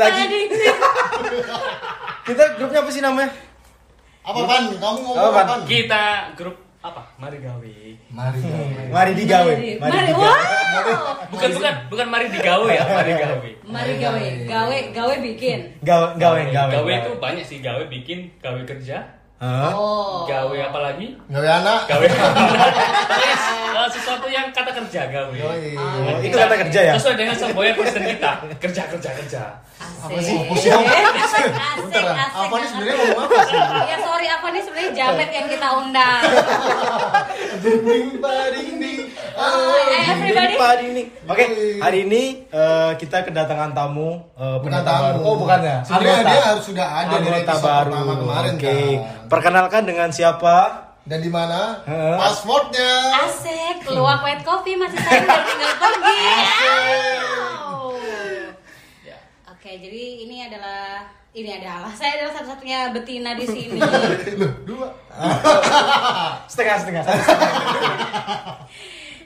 lagi. 0.00 0.22
Kita 2.26 2.44
grupnya 2.56 2.80
apa 2.80 2.90
sih 2.90 3.02
namanya? 3.02 3.30
Apa 4.20 4.40
Pan? 4.44 4.62
Kamu 4.70 4.98
ngomong 5.02 5.16
Apa, 5.16 5.40
Pan? 5.44 5.60
Kita 5.64 6.04
grup 6.36 6.56
apa? 6.80 7.02
Mari 7.20 7.36
gawe. 7.44 7.72
Mari 8.08 8.38
gawe. 8.40 8.84
Mari 8.88 9.12
digawe. 9.12 9.52
Mari, 9.52 9.70
Mari 9.76 9.92
mari, 9.92 10.06
digawe. 10.08 10.24
wow. 10.24 11.28
Bukan 11.28 11.48
bukan 11.52 11.74
bukan 11.92 12.06
mari 12.08 12.26
digawe 12.32 12.68
ya, 12.68 12.82
mari 12.88 13.12
gawe. 13.14 13.50
Mari 13.68 13.92
gawe, 14.00 14.20
gawe, 14.48 14.76
gawe 14.96 15.14
bikin. 15.20 15.58
Gawe, 15.84 16.06
gawe, 16.16 16.40
gawe. 16.48 16.72
Gawe 16.72 16.92
itu 16.96 17.12
banyak 17.20 17.44
sih 17.44 17.58
gawe 17.60 17.84
bikin, 17.86 18.32
gawe 18.40 18.60
kerja, 18.64 19.04
Hah? 19.40 19.72
Oh. 19.72 20.24
gawe 20.24 20.52
apa 20.52 20.78
lagi? 20.80 21.16
Gawe 21.28 21.48
anak. 21.60 21.80
Gawe 21.88 22.04
Yes, 22.04 23.44
eh, 23.72 23.88
sesuatu 23.92 24.28
yang 24.28 24.48
kata 24.52 24.72
kerja 24.72 25.00
gawe. 25.08 25.32
Yoi. 25.32 25.76
Oh, 25.76 26.20
itu 26.20 26.36
kata 26.36 26.56
kerja 26.64 26.80
ya? 26.80 26.92
Sesuai 26.96 27.16
dengan 27.16 27.36
semboyan 27.36 27.72
konsen 27.76 28.04
kita. 28.04 28.32
Kerja 28.60 28.82
kerja 28.88 29.10
kerja. 29.16 29.42
Asik. 29.80 30.04
Apa 30.06 30.18
sih? 30.20 30.36
Pusing. 30.44 30.72
Asik, 30.76 31.44
Bentar, 31.80 32.04
asik. 32.04 32.36
apa 32.36 32.54
nih 32.54 32.68
sebenarnya 32.68 32.94
ngomong 32.96 33.24
apa 33.24 33.40
sih? 33.42 33.60
Ya 33.82 33.96
sorry, 33.98 34.26
apa 34.28 34.46
nih 34.46 34.62
sebenarnya 34.62 34.90
jamet 34.92 35.30
yang 35.30 35.46
kita 35.48 35.68
undang. 35.74 36.20
Ding 37.62 38.08
bading 38.16 38.70
ding. 38.76 39.00
Oh, 39.32 39.72
eh, 39.72 40.04
everybody. 40.06 40.54
Padi 40.54 40.84
ini. 40.86 41.02
Oke, 41.24 41.44
hari 41.80 41.98
ini 42.04 42.22
eh, 42.46 42.92
kita 42.94 43.24
kedatangan 43.24 43.72
tamu 43.72 44.20
eh, 44.34 44.56
Bukan 44.58 44.68
pendatang 44.68 44.94
tamu. 44.94 45.04
baru. 45.06 45.20
Oh, 45.22 45.34
bukan 45.38 45.58
ya. 45.62 45.76
Sebenarnya 45.80 46.24
dia 46.26 46.42
harus 46.46 46.64
sudah 46.66 46.86
ada 46.86 47.14
dari 47.14 47.24
Anggota 47.34 47.40
episode 47.46 47.64
baru. 47.66 47.88
pertama 47.88 48.12
kemarin 48.18 48.52
Oke. 48.54 48.68
kan. 48.68 49.28
Perkenalkan 49.28 49.82
dengan 49.84 50.08
siapa? 50.10 50.56
Dan 51.02 51.18
di 51.18 51.30
mana? 51.32 51.80
Heeh. 51.82 52.14
Passwordnya. 52.14 52.92
Asik, 53.24 53.88
luwak 53.88 54.20
white 54.20 54.44
coffee 54.44 54.76
masih 54.76 55.00
saya 55.00 55.20
udah 55.22 55.40
tinggal 55.42 55.72
pergi. 55.74 56.20
Wow. 56.20 57.49
Oke, 59.70 59.86
jadi 59.86 60.26
ini 60.26 60.42
adalah 60.50 61.06
ini 61.30 61.54
adalah 61.54 61.94
saya 61.94 62.18
adalah 62.18 62.42
satu-satunya 62.42 62.90
betina 62.90 63.38
di 63.38 63.46
sini. 63.46 63.78
Loh, 64.42 64.50
dua. 64.66 64.90
Setengah 66.50 66.76
setengah. 66.82 67.06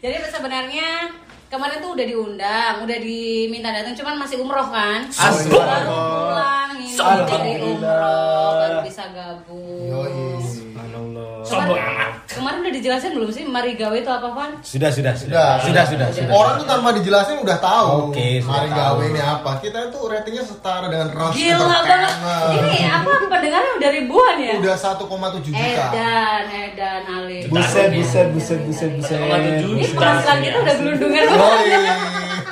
Jadi 0.04 0.20
sebenarnya 0.28 1.08
kemarin 1.48 1.80
tuh 1.80 1.96
udah 1.96 2.04
diundang, 2.04 2.74
udah 2.84 2.98
diminta 3.00 3.72
datang, 3.72 3.96
cuman 3.96 4.20
masih 4.20 4.44
umroh 4.44 4.68
kan? 4.68 5.08
Asik. 5.08 5.48
Baru 5.48 5.96
pulang 5.96 6.76
ini 6.76 6.92
dari 6.92 7.52
umroh, 7.64 8.50
baru 8.60 8.78
bisa 8.84 9.04
gabung. 9.16 9.96
Yoi. 9.96 10.44
Subhanallah. 10.44 11.40
Sombong 11.40 11.80
amat. 11.80 12.23
Kemarin 12.44 12.60
udah 12.60 12.74
dijelasin 12.76 13.16
belum 13.16 13.30
sih 13.32 13.40
Mari 13.48 13.72
Gawe 13.72 13.96
itu 13.96 14.10
apa, 14.12 14.28
Van? 14.36 14.52
Sudah, 14.60 14.92
sudah, 14.92 15.16
Sudah. 15.16 15.64
sudah, 15.64 15.80
sudah, 15.88 16.08
sudah. 16.12 16.28
Orang 16.28 16.60
tuh 16.60 16.68
tanpa 16.68 16.92
dijelasin 16.92 17.40
udah 17.40 17.56
tahu. 17.56 18.12
Oke, 18.12 18.36
sudah 18.36 18.52
Mari 18.52 18.68
tahu. 18.68 18.76
gawe 18.76 19.04
ini 19.08 19.20
apa? 19.24 19.50
Kita 19.64 19.78
itu 19.88 19.98
ratingnya 20.04 20.44
setara 20.44 20.86
dengan 20.92 21.08
Rush 21.08 21.40
Gila 21.40 21.78
banget. 21.80 22.12
Ini 22.52 22.76
apa 22.84 23.10
pendengarnya 23.24 23.72
udah 23.80 23.90
ribuan 23.96 24.36
ya? 24.36 24.54
Udah 24.60 24.76
1,7 24.76 25.40
juta. 25.40 25.56
Edan, 25.56 26.42
Edan, 26.52 27.02
Ali. 27.08 27.38
Buset, 27.48 27.88
buset, 27.96 28.26
buset, 28.28 28.60
buset, 28.60 28.90
buset. 28.92 29.20
Ini 29.64 29.84
penghasilan 29.96 30.38
kita 30.44 30.56
udah 30.60 30.74
gelundungan 30.76 31.22
Yoi, 31.24 31.32
banget. 31.32 31.96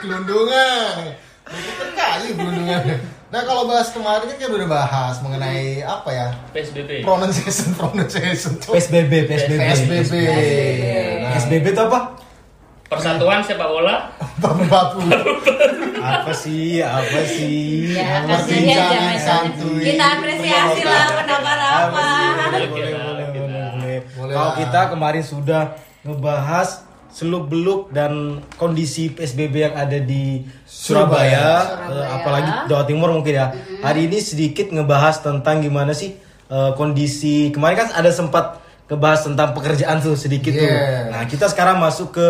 kelundungan. 0.00 0.92
Itu 1.52 1.84
kali 1.92 2.26
kelundungan. 2.32 2.80
Nah 3.32 3.48
kalau 3.48 3.64
bahas 3.64 3.88
kemarin 3.88 4.28
kan 4.28 4.36
kita 4.36 4.52
udah 4.52 4.68
bahas 4.68 5.16
mengenai 5.24 5.80
apa 5.80 6.10
ya? 6.12 6.28
PSBB. 6.52 7.00
Pronunciation, 7.00 7.72
pronunciation. 7.80 8.52
Cuk. 8.60 8.76
PSBB, 8.76 9.24
PSBB. 9.24 9.56
PSBB. 9.58 10.12
Nah, 11.18 11.30
PSBB 11.32 11.64
itu 11.66 11.80
apa? 11.80 12.00
Persatuan 12.84 13.40
sepak 13.40 13.64
bola. 13.64 14.12
babu-babu. 14.36 15.00
Apa 15.96 16.28
sih? 16.36 16.84
Apa 16.84 17.24
sih? 17.24 17.96
Ya, 17.96 18.20
kasih 18.28 18.68
santuy. 19.16 19.80
Kita 19.80 20.04
apresiasi 20.12 20.84
lah 20.84 21.06
pendapat 21.16 21.58
apa. 21.58 22.04
Boleh, 22.52 22.68
boleh, 22.68 22.68
boleh, 22.68 22.68
kita- 22.68 23.00
boleh, 23.00 23.26
boleh. 23.32 23.96
Boleh 24.12 24.34
Kalau 24.36 24.52
kita 24.60 24.80
kemarin 24.92 25.24
sudah 25.24 25.62
ngebahas 26.04 26.84
seluk 27.12 27.44
beluk 27.46 27.92
dan 27.92 28.12
kondisi 28.56 29.08
PSBB 29.08 29.54
yang 29.62 29.76
ada 29.76 29.96
di 29.96 30.40
Surabaya, 30.64 31.60
Surabaya. 31.60 31.92
eh, 31.92 32.06
apalagi 32.10 32.50
Jawa 32.66 32.84
Timur 32.84 33.12
mungkin 33.12 33.34
ya. 33.34 33.46
Hari 33.78 34.08
ini 34.08 34.18
sedikit 34.18 34.66
ngebahas 34.66 35.20
tentang 35.20 35.60
gimana 35.60 35.92
sih 35.92 36.16
eh, 36.48 36.70
kondisi 36.72 37.52
kemarin 37.52 37.76
kan 37.78 37.88
ada 37.92 38.08
sempat 38.08 38.58
ngebahas 38.88 39.20
tentang 39.22 39.52
pekerjaan 39.52 40.00
tuh 40.00 40.12
sedikit 40.14 40.52
tuh. 40.52 40.64
Yeah. 40.64 41.08
Nah 41.10 41.22
kita 41.24 41.46
sekarang 41.46 41.76
masuk 41.78 42.12
ke 42.12 42.26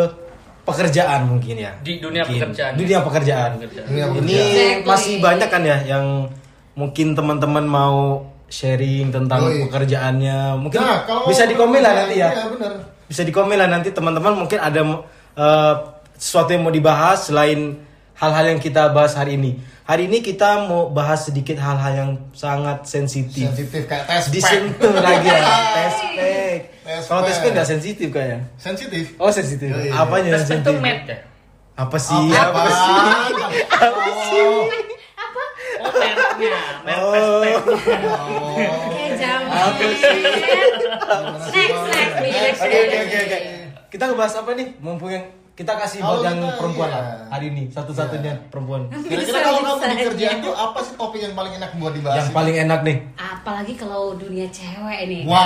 pekerjaan 0.62 1.26
mungkin 1.26 1.58
ya. 1.58 1.74
Di 1.78 1.98
dunia 1.98 2.22
Mungkin. 2.22 2.38
pekerjaan. 2.44 2.72
Dunia 2.74 2.98
pekerjaan. 3.00 3.50
Pekerjaan. 3.56 3.86
Dunia 3.86 4.04
Ini 4.04 4.14
pekerjaan. 4.14 4.46
Exactly. 4.50 4.86
masih 4.86 5.14
banyak 5.18 5.48
kan 5.48 5.62
ya 5.62 5.78
yang 5.84 6.04
mungkin 6.74 7.12
teman-teman 7.12 7.64
mau 7.64 7.98
sharing 8.46 9.10
tentang 9.10 9.42
Yoi. 9.42 9.66
pekerjaannya. 9.66 10.58
Mungkin 10.58 10.76
Nah, 10.76 11.02
kalau 11.02 11.26
bisa 11.26 11.46
di 11.46 11.54
komen 11.54 11.78
lah 11.78 11.92
nanti 11.96 12.18
ya. 12.18 12.30
Iya 12.30 12.46
benar. 12.48 12.72
Bisa 13.12 13.28
di 13.28 13.32
komen 13.36 13.60
lah 13.60 13.68
nanti 13.68 13.92
teman-teman 13.92 14.32
mungkin 14.32 14.56
ada 14.56 14.80
eh, 15.36 15.74
sesuatu 16.16 16.48
yang 16.56 16.64
mau 16.64 16.72
dibahas 16.72 17.28
selain 17.28 17.76
hal-hal 18.16 18.56
yang 18.56 18.60
kita 18.62 18.88
bahas 18.88 19.12
hari 19.12 19.36
ini. 19.36 19.60
Hari 19.84 20.08
ini 20.08 20.24
kita 20.24 20.64
mau 20.64 20.88
bahas 20.88 21.28
sedikit 21.28 21.60
hal-hal 21.60 21.92
yang 21.92 22.10
sangat 22.32 22.88
sensitif. 22.88 23.52
Sensitif 23.52 23.84
kayak 23.84 24.08
tes 24.08 24.24
pack. 24.24 24.32
Disentuh 24.32 24.96
lagi 24.96 25.28
ya. 25.28 25.44
Tes 25.76 25.96
pack. 26.16 26.60
Kalau 27.04 27.20
tes 27.28 27.36
pack. 27.36 27.52
nggak 27.52 27.68
sensitif 27.68 28.08
kayaknya. 28.08 28.40
Sensitif. 28.56 29.04
Oh 29.20 29.28
sensitif. 29.28 29.68
Yoi. 29.68 29.92
Apanya 29.92 30.32
yang 30.32 30.48
Tes 30.48 30.48
itu 30.48 30.72
sensitif? 30.72 30.80
med 30.80 31.00
ya. 31.04 31.18
Apa 31.76 31.96
sih? 32.00 32.26
Apa, 32.32 32.64
Apa 32.64 32.70
sih? 32.72 32.96
Apa 35.84 36.21
sih? 36.42 36.50
Oh 36.50 37.10
mereknya, 37.12 37.22
merek 37.38 37.56
Oh. 38.12 38.56
Oke, 38.84 39.06
jam. 39.16 39.40
Apa 39.44 39.84
sih? 39.92 40.20
Next, 41.52 41.82
next, 41.88 42.16
Bi, 42.18 42.30
next. 42.30 42.60
Oke 42.60 42.76
oke 42.80 42.96
oke 42.98 43.18
oke. 43.22 43.38
Kita 43.88 44.02
ngebahas 44.06 44.34
apa 44.36 44.50
nih? 44.52 44.68
Mumpung 44.78 45.10
yang 45.10 45.20
kita 45.52 45.76
kasih 45.76 46.00
buat 46.00 46.16
Kalau 46.16 46.24
yang 46.24 46.38
kita, 46.40 46.56
perempuan 46.56 46.88
iya. 46.88 46.96
lah 46.96 47.04
hari 47.28 47.46
ini 47.46 47.62
satu-satunya 47.68 48.32
perempuan. 48.48 48.88
Kira-kira 48.88 49.38
kalau 49.38 49.60
kamu 49.60 49.84
di 49.84 50.06
kerjaan 50.08 50.36
tuh 50.40 50.54
apa 50.56 50.78
sih 50.80 50.94
topik 50.96 51.20
yang 51.20 51.34
paling 51.36 51.52
enak 51.52 51.70
buat 51.76 51.92
dibahas? 51.92 52.16
Yang 52.16 52.26
sih? 52.26 52.34
paling 52.34 52.56
enak 52.58 52.80
nih. 52.80 52.96
Apalagi 53.14 53.74
kalau 53.76 54.16
dunia 54.16 54.48
cewek 54.48 55.00
nih. 55.04 55.20
Wah. 55.28 55.44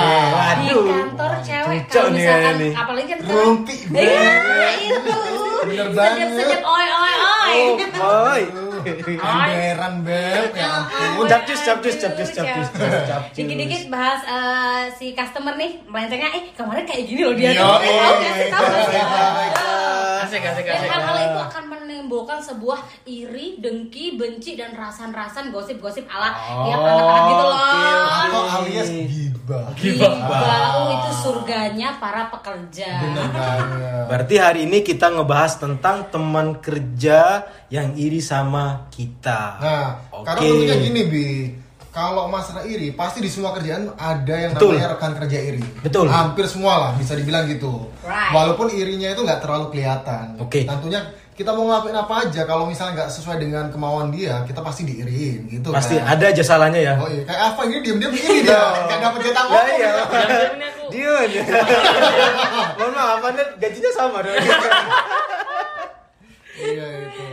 Di 0.55 0.71
Waduh. 0.71 0.85
kantor 0.87 1.33
cewek 1.43 1.79
Cocok 1.83 1.91
kalau 1.91 2.07
nih 2.07 2.23
misalkan 2.23 2.55
ini. 2.55 2.69
apalagi 2.73 3.07
kan 3.09 3.19
Rumpi 3.27 3.75
Iya, 3.91 4.31
itu. 4.79 5.19
Bener 5.67 5.89
banget. 5.91 6.27
Sedap-sedap 6.31 6.63
oi 6.63 6.87
oi 6.87 7.15
oi. 7.19 7.57
Boy. 7.99 8.43
Heran 8.87 9.95
beb, 10.01 10.51
ya 10.55 10.69
ampun. 10.87 11.27
Capcus, 11.27 11.61
capcus, 11.61 11.97
capcus, 11.99 12.31
capcus, 12.31 12.69
capcus. 12.71 13.35
Dikit-dikit 13.35 13.83
bahas 13.91 14.21
eh, 14.23 14.83
si 14.95 15.11
customer 15.13 15.55
nih, 15.55 15.83
melencengnya, 15.85 16.31
eh 16.33 16.43
kemarin 16.55 16.87
kayak 16.87 17.03
gini 17.05 17.21
loh 17.23 17.35
dia 17.35 17.51
Yo, 17.53 17.67
nggak 17.67 17.81
sih? 17.83 18.49
baiklah. 18.51 20.25
Asik 20.27 20.43
asik 20.43 20.67
asik. 20.67 20.89
hal-hal 20.91 21.17
itu 21.23 21.39
akan 21.39 21.65
menimbulkan 21.71 22.39
sebuah 22.41 22.81
iri, 23.05 23.59
dengki, 23.59 24.19
benci, 24.19 24.59
dan 24.59 24.75
rasan-rasan 24.75 25.51
gosip-gosip 25.51 26.07
ala 26.11 26.35
Oh, 26.35 26.67
anak-anak 26.67 27.23
gitu 27.31 27.45
loh. 27.47 27.59
Atau 28.11 28.43
alias 28.63 28.89
gibah. 29.47 29.65
Gibah. 29.79 30.13
Gibah, 30.19 30.91
itu 30.91 31.11
surganya 31.23 31.89
para 32.03 32.27
pekerja. 32.35 32.91
Bener 32.99 33.27
banget. 33.31 34.05
Berarti 34.11 34.35
hari 34.43 34.61
ini 34.67 34.83
kita 34.83 35.07
ngebahas 35.15 35.63
tentang 35.63 36.11
teman 36.11 36.59
kerja 36.59 37.47
yang 37.71 37.95
iri 37.95 38.19
sama 38.19 38.91
kita. 38.91 39.41
Nah, 39.63 39.89
Oke. 40.11 40.27
karena 40.27 40.41
tentunya 40.43 40.77
gini 40.83 41.01
bi, 41.07 41.27
kalau 41.95 42.27
masalah 42.27 42.67
iri 42.67 42.91
pasti 42.93 43.23
di 43.23 43.31
semua 43.31 43.55
kerjaan 43.55 43.95
ada 43.97 44.35
yang 44.35 44.53
Betul. 44.59 44.75
namanya 44.75 44.99
rekan 44.99 45.13
kerja 45.15 45.39
iri. 45.39 45.63
Betul. 45.81 46.07
Hampir 46.11 46.45
semua 46.51 46.75
lah 46.77 46.91
bisa 46.99 47.15
dibilang 47.15 47.47
gitu. 47.47 47.87
Right. 48.03 48.35
Walaupun 48.35 48.75
irinya 48.75 49.15
itu 49.15 49.23
nggak 49.23 49.41
terlalu 49.47 49.71
kelihatan. 49.73 50.43
Oke. 50.43 50.67
Tentunya 50.67 51.07
kita 51.37 51.53
mau 51.53 51.69
ngelakuin 51.69 51.93
apa 51.93 52.15
aja 52.25 52.49
kalau 52.49 52.65
misalnya 52.65 53.05
nggak 53.05 53.11
sesuai 53.13 53.37
dengan 53.37 53.69
kemauan 53.69 54.09
dia, 54.09 54.41
kita 54.49 54.65
pasti 54.65 54.89
diiriin 54.89 55.53
gitu. 55.53 55.69
Pasti 55.69 56.01
kan. 56.01 56.17
ada 56.17 56.25
aja 56.33 56.41
salahnya 56.41 56.81
ya. 56.81 56.95
Oh 56.97 57.05
iya, 57.13 57.29
kayak 57.29 57.43
apa 57.53 57.61
ini 57.69 57.77
diam-diam 57.85 58.09
begini 58.09 58.41
dia, 58.41 58.57
nggak 58.89 58.99
dapat 59.05 59.21
jatah 59.21 59.45
Ya 59.45 59.53
ngomong. 59.53 59.69
iya. 59.77 59.93
Ini 60.57 60.65
aku. 60.65 60.85
Dia 60.89 61.13
aja. 61.13 61.41
Mohon 62.81 62.93
maaf, 62.97 63.21
Anda 63.21 63.45
gajinya 63.61 63.91
sama 63.93 64.19
dong. 64.25 64.37
Iya 66.57 66.87
itu. 67.05 67.25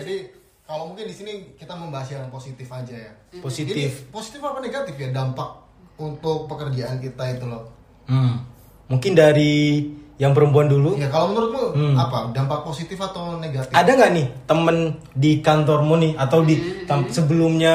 Jadi 0.00 0.16
kalau 0.64 0.84
mungkin 0.88 1.04
di 1.04 1.14
sini 1.14 1.32
kita 1.60 1.76
membahas 1.76 2.08
yang 2.08 2.32
positif 2.32 2.72
aja 2.72 2.96
ya. 2.96 3.12
Positif. 3.44 3.76
Jadi 3.76 4.08
positif 4.08 4.40
apa 4.40 4.64
negatif 4.64 4.96
ya 4.96 5.12
dampak 5.12 5.60
untuk 6.00 6.48
pekerjaan 6.48 6.96
kita 7.04 7.36
itu 7.36 7.44
loh. 7.44 7.68
Hmm. 8.08 8.48
Mungkin 8.88 9.12
dari 9.12 9.84
yang 10.22 10.30
perempuan 10.30 10.70
dulu. 10.70 10.94
Ya 10.94 11.10
kalau 11.10 11.34
menurutmu 11.34 11.74
Hmm. 11.74 11.94
apa 11.98 12.30
dampak 12.30 12.62
positif 12.62 12.94
atau 12.96 13.34
negatif? 13.36 13.74
Ada 13.74 13.90
nggak 13.90 14.10
nih 14.12 14.26
temen 14.46 14.76
di 15.12 15.42
kantormu 15.42 15.98
nih 15.98 16.12
atau 16.14 16.46
di 16.46 16.54
tam- 16.86 17.10
sebelumnya 17.10 17.74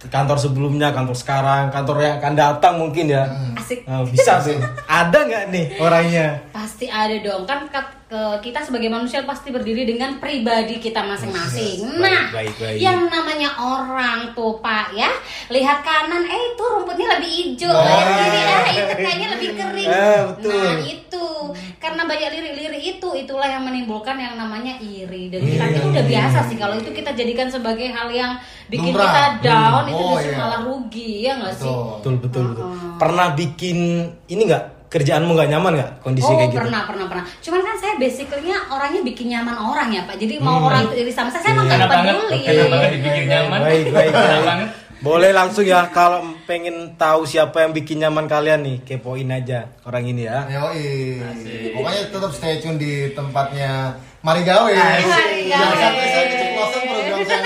kantor 0.00 0.38
sebelumnya, 0.38 0.94
kantor 0.94 1.12
sekarang, 1.12 1.68
kantor 1.68 1.96
yang 2.00 2.14
akan 2.16 2.34
datang 2.34 2.74
mungkin 2.78 3.10
ya. 3.10 3.26
Asik. 3.52 3.82
Nah, 3.82 4.06
bisa 4.06 4.38
tuh. 4.40 4.54
Ada 4.88 5.18
nggak 5.20 5.44
nih 5.50 5.66
orangnya? 5.76 6.26
Pasti 6.48 6.86
ada 6.86 7.18
dong 7.18 7.42
kan 7.44 7.66
ke- 8.08 8.38
kita 8.40 8.58
sebagai 8.58 8.88
manusia 8.88 9.20
pasti 9.22 9.48
berdiri 9.48 9.84
dengan 9.84 10.16
pribadi 10.16 10.76
kita 10.76 11.04
masing-masing. 11.04 11.84
Baik, 11.92 12.00
Nah, 12.00 12.24
baik, 12.32 12.52
baik. 12.56 12.76
yang 12.78 13.04
namanya 13.04 13.52
orang 13.54 14.32
tuh 14.32 14.56
Pak 14.58 14.92
ya, 14.92 15.12
lihat 15.48 15.80
kanan, 15.80 16.24
eh 16.24 16.42
itu 16.48 16.64
rumputnya 16.64 17.04
lebih 17.10 17.28
hijau, 17.28 17.68
Oh. 17.68 17.84
lihat 17.84 18.08
kiri, 18.08 18.40
ah 18.42 18.64
itu 18.66 18.94
kayaknya 18.98 19.28
lebih 19.30 19.50
kering. 19.54 19.88
Eh, 19.88 20.20
betul. 20.26 20.56
Nah 20.56 20.76
itu 20.80 21.26
karena 21.78 22.02
banyak 22.02 22.28
lirik-lirik 22.30 22.82
itu, 22.94 23.08
itulah 23.14 23.44
yang 23.46 23.60
menimbulkan 23.62 24.16
yang 24.16 24.34
namanya 24.34 24.74
iri 24.78 25.28
dan 25.28 25.40
kita 25.40 25.64
itu 25.68 25.88
udah 25.90 26.04
biasa 26.06 26.38
sih 26.44 26.56
kalau 26.56 26.74
itu 26.74 26.90
kita 26.90 27.12
jadikan 27.12 27.46
sebagai 27.46 27.88
hal 27.88 28.08
yang 28.08 28.40
bikin 28.66 28.88
Lumrah. 28.90 29.04
kita 29.04 29.24
down 29.44 29.84
Hmm. 29.84 29.90
itu 29.90 30.00
Oh, 30.00 30.10
justru 30.14 30.32
iya. 30.32 30.38
malah 30.38 30.60
rugi 30.62 31.12
ya 31.22 31.32
nggak 31.36 31.54
sih? 31.54 31.68
Betul. 31.68 31.92
Betul 31.92 32.14
betul 32.18 32.42
betul. 32.50 32.68
Pernah 32.96 33.28
bikin 33.34 33.78
ini 34.26 34.42
nggak 34.44 34.64
kerjaanmu 34.88 35.36
nggak 35.36 35.50
nyaman 35.52 35.72
nggak 35.76 35.90
kondisi 36.00 36.28
oh 36.28 36.36
kayak 36.40 36.50
gitu? 36.50 36.64
pernah 36.64 36.82
pernah 36.88 37.06
pernah. 37.12 37.24
Cuman 37.44 37.60
kan 37.60 37.76
saya 37.76 37.94
basically-nya 38.00 38.56
orangnya 38.72 39.00
bikin 39.04 39.26
nyaman 39.28 39.56
orang 39.56 39.88
ya 39.92 40.02
pak. 40.08 40.16
Jadi 40.16 40.34
mau 40.40 40.64
orang 40.64 40.88
itu 40.88 40.94
iri 40.96 41.12
sama 41.12 41.28
saya, 41.28 41.44
saya 41.44 41.52
emang 41.56 41.66
nggak 41.68 41.88
peduli. 41.88 42.40
enak 42.48 42.66
banget 42.72 42.90
dibikin 42.96 43.24
nyaman. 43.28 43.58
Baik 43.60 43.86
baik 43.92 44.12
Enak 44.12 44.24
baik. 44.24 44.48
banget. 44.48 44.68
Boleh 44.98 45.30
langsung 45.30 45.62
ya 45.62 45.86
kalau 45.94 46.26
pengen 46.42 46.98
tahu 46.98 47.22
siapa 47.22 47.62
yang 47.62 47.70
bikin 47.70 48.02
nyaman 48.02 48.26
kalian 48.26 48.66
nih, 48.66 48.76
kepoin 48.82 49.30
aja 49.30 49.70
orang 49.86 50.02
ini 50.10 50.26
ya. 50.26 50.42
Yoi. 50.50 51.22
Asik. 51.22 51.70
Pokoknya 51.70 52.02
tetap 52.10 52.32
stay 52.34 52.58
tune 52.58 52.82
di 52.82 53.14
tempatnya 53.14 53.94
Mari 54.26 54.42
Gawe. 54.42 54.66
Mari 54.74 55.04
Gawe. 55.06 55.38
Jangan 55.46 55.76
sampai 55.78 56.06
saya 56.10 56.24
keceplosan 56.26 56.82
program 56.82 57.20
saya. 57.22 57.42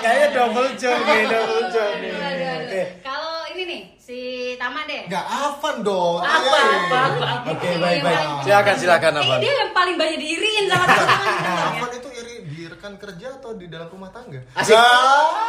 Kayaknya 0.00 0.28
double 0.32 0.70
job 0.78 0.98
nih, 1.02 1.22
double 1.26 1.64
job 1.68 1.92
nih. 2.00 2.10
Aduh, 2.10 2.24
aduh, 2.24 2.48
aduh. 2.48 2.64
Oke. 2.66 2.82
Kalau 3.02 3.36
ini 3.52 3.62
nih 3.66 3.82
si 3.96 4.18
Tama 4.56 4.74
deh. 4.86 5.02
Enggak 5.04 5.24
Avan 5.26 5.76
dong. 5.82 6.18
Apa, 6.18 6.30
Iya, 6.36 6.48
iya. 6.48 6.78
apa, 6.80 6.96
apa, 6.96 7.24
apa. 7.36 7.48
Oke, 7.52 7.66
Ini 7.66 7.76
baik 7.76 7.92
yang 7.92 8.02
baik. 8.02 8.16
paling- 8.16 8.42
Silakan 8.42 8.74
silakan 8.76 9.12
Avan. 9.16 9.38
dia 9.38 9.52
yang 9.54 9.72
paling 9.72 9.96
banyak 9.96 10.18
diiriin 10.18 10.64
sama 10.66 10.84
teman-teman. 10.84 11.34
Avan 11.68 11.90
itu 11.92 12.08
iri 12.14 12.34
di 12.46 12.60
rekan 12.66 12.94
kerja 12.96 13.28
atau 13.34 13.50
di 13.52 13.66
dalam 13.66 13.88
rumah 13.88 14.10
tangga? 14.10 14.40
Asik. 14.52 14.72
Ah. 14.72 15.44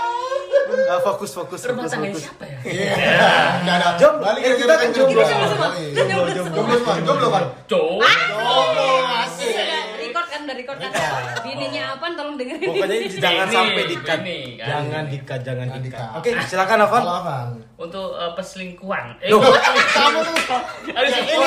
Ah, 0.90 1.00
fokus 1.02 1.32
fokus 1.32 1.60
Rumah 1.62 1.80
fokus 1.80 1.92
tangga 1.92 2.08
fokus. 2.10 2.24
siapa 2.24 2.44
ya? 2.44 2.58
Iya. 2.66 2.94
Enggak 3.62 3.76
ada. 3.78 3.90
Jom, 3.98 4.14
Balik 4.20 4.42
eh, 4.42 4.48
ke 4.48 4.56
kita 4.58 4.68
kan 4.68 4.78
rekan 4.78 4.90
jomblo. 4.94 5.16
kerja. 5.18 5.30
Jomblo 5.30 5.48
semua. 5.48 5.68
Yoi. 5.70 5.92
Jomblo 5.96 6.32
Jomblo 6.50 6.76
semua. 6.76 6.96
Jomblo 7.02 7.28
kan? 7.30 7.44
Cowok. 7.66 8.02
Jomblo 8.04 8.88
asik. 10.38 10.46
Udah 10.46 10.56
record 10.56 10.78
kan, 10.78 10.90
udah 10.90 11.02
record 11.02 11.26
kan. 11.26 11.44
Bininya 11.44 11.84
apa 11.98 12.06
tolong 12.14 12.36
dengerin. 12.38 12.68
Pokoknya 12.70 12.98
jangan 13.26 13.48
Ini, 13.48 13.56
sampai 13.58 13.84
dikat. 13.90 14.20
ini, 14.22 14.40
kan. 14.58 14.68
Jangan 14.68 15.04
dikat, 15.10 15.40
jangan 15.42 15.66
Jangan 15.68 15.82
dikat. 15.82 16.08
Oke, 16.18 16.30
silakan 16.46 16.78
Avan. 16.86 17.04
Untuk 17.78 18.08
eh, 18.18 18.32
perselingkuhan. 18.38 19.06
Eh, 19.22 19.30
Loh. 19.34 19.42
Kamu 19.98 20.20
tuh 20.22 20.36
ini 20.38 21.42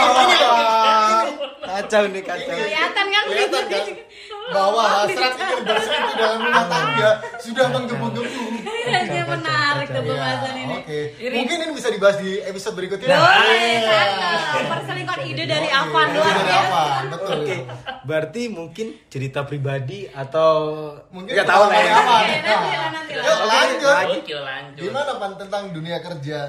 Kacau 1.60 2.02
nih 2.10 2.22
kacau. 2.25 2.50
Kelihatan 2.50 3.04
kan? 3.06 3.22
Kelihatan 3.31 3.64
kan? 3.70 3.84
bahwa 4.50 4.82
hasrat 4.82 5.32
ingin 5.38 5.62
berselingkuh 5.62 6.16
dalam 6.19 6.38
rumah 6.43 6.66
tangga 6.66 7.10
sudah 7.38 7.66
menggebu-gebu. 7.70 8.44
Dia 9.10 9.22
menarik 9.72 9.88
tuh 9.88 10.00
Iya, 10.00 10.11
pembahasan 10.11 10.55
ini. 10.56 10.75
Oke. 10.76 11.00
Ini- 11.17 11.37
Mungkin 11.37 11.56
ini 11.61 11.72
bisa 11.72 11.88
dibahas 11.88 12.17
di 12.19 12.31
episode 12.40 12.75
berikutnya. 12.75 13.08
Oh, 13.11 13.22
cakep. 13.22 14.64
Perselingkuhan 14.67 15.20
ide 15.25 15.44
dari 15.44 15.69
Avan 15.69 16.06
Ide 16.06 16.17
luar 16.17 16.26
dari 16.28 16.43
biasa. 16.43 16.67
Avan, 16.67 17.02
betul. 17.08 17.38
Oke, 17.40 17.56
berarti 18.02 18.43
mungkin 18.49 18.87
cerita 19.06 19.40
pribadi 19.43 20.00
atau 20.06 20.50
Mungkin 21.08 21.31
nggak 21.31 21.46
tahu 21.46 21.62
lah 21.64 21.76
ya. 21.76 21.93
Avan. 21.93 22.20
Oke, 22.20 22.37
nanti 22.40 22.50
lah, 22.72 22.88
nanti 22.90 23.12
lah. 23.12 23.25
Yuk, 23.25 23.38
lanjut. 23.44 23.96
Oke 24.17 24.34
lanjut. 24.37 24.82
Gimana 24.82 25.12
Pan 25.17 25.32
tentang 25.37 25.62
dunia 25.70 25.99
kerja? 25.99 26.40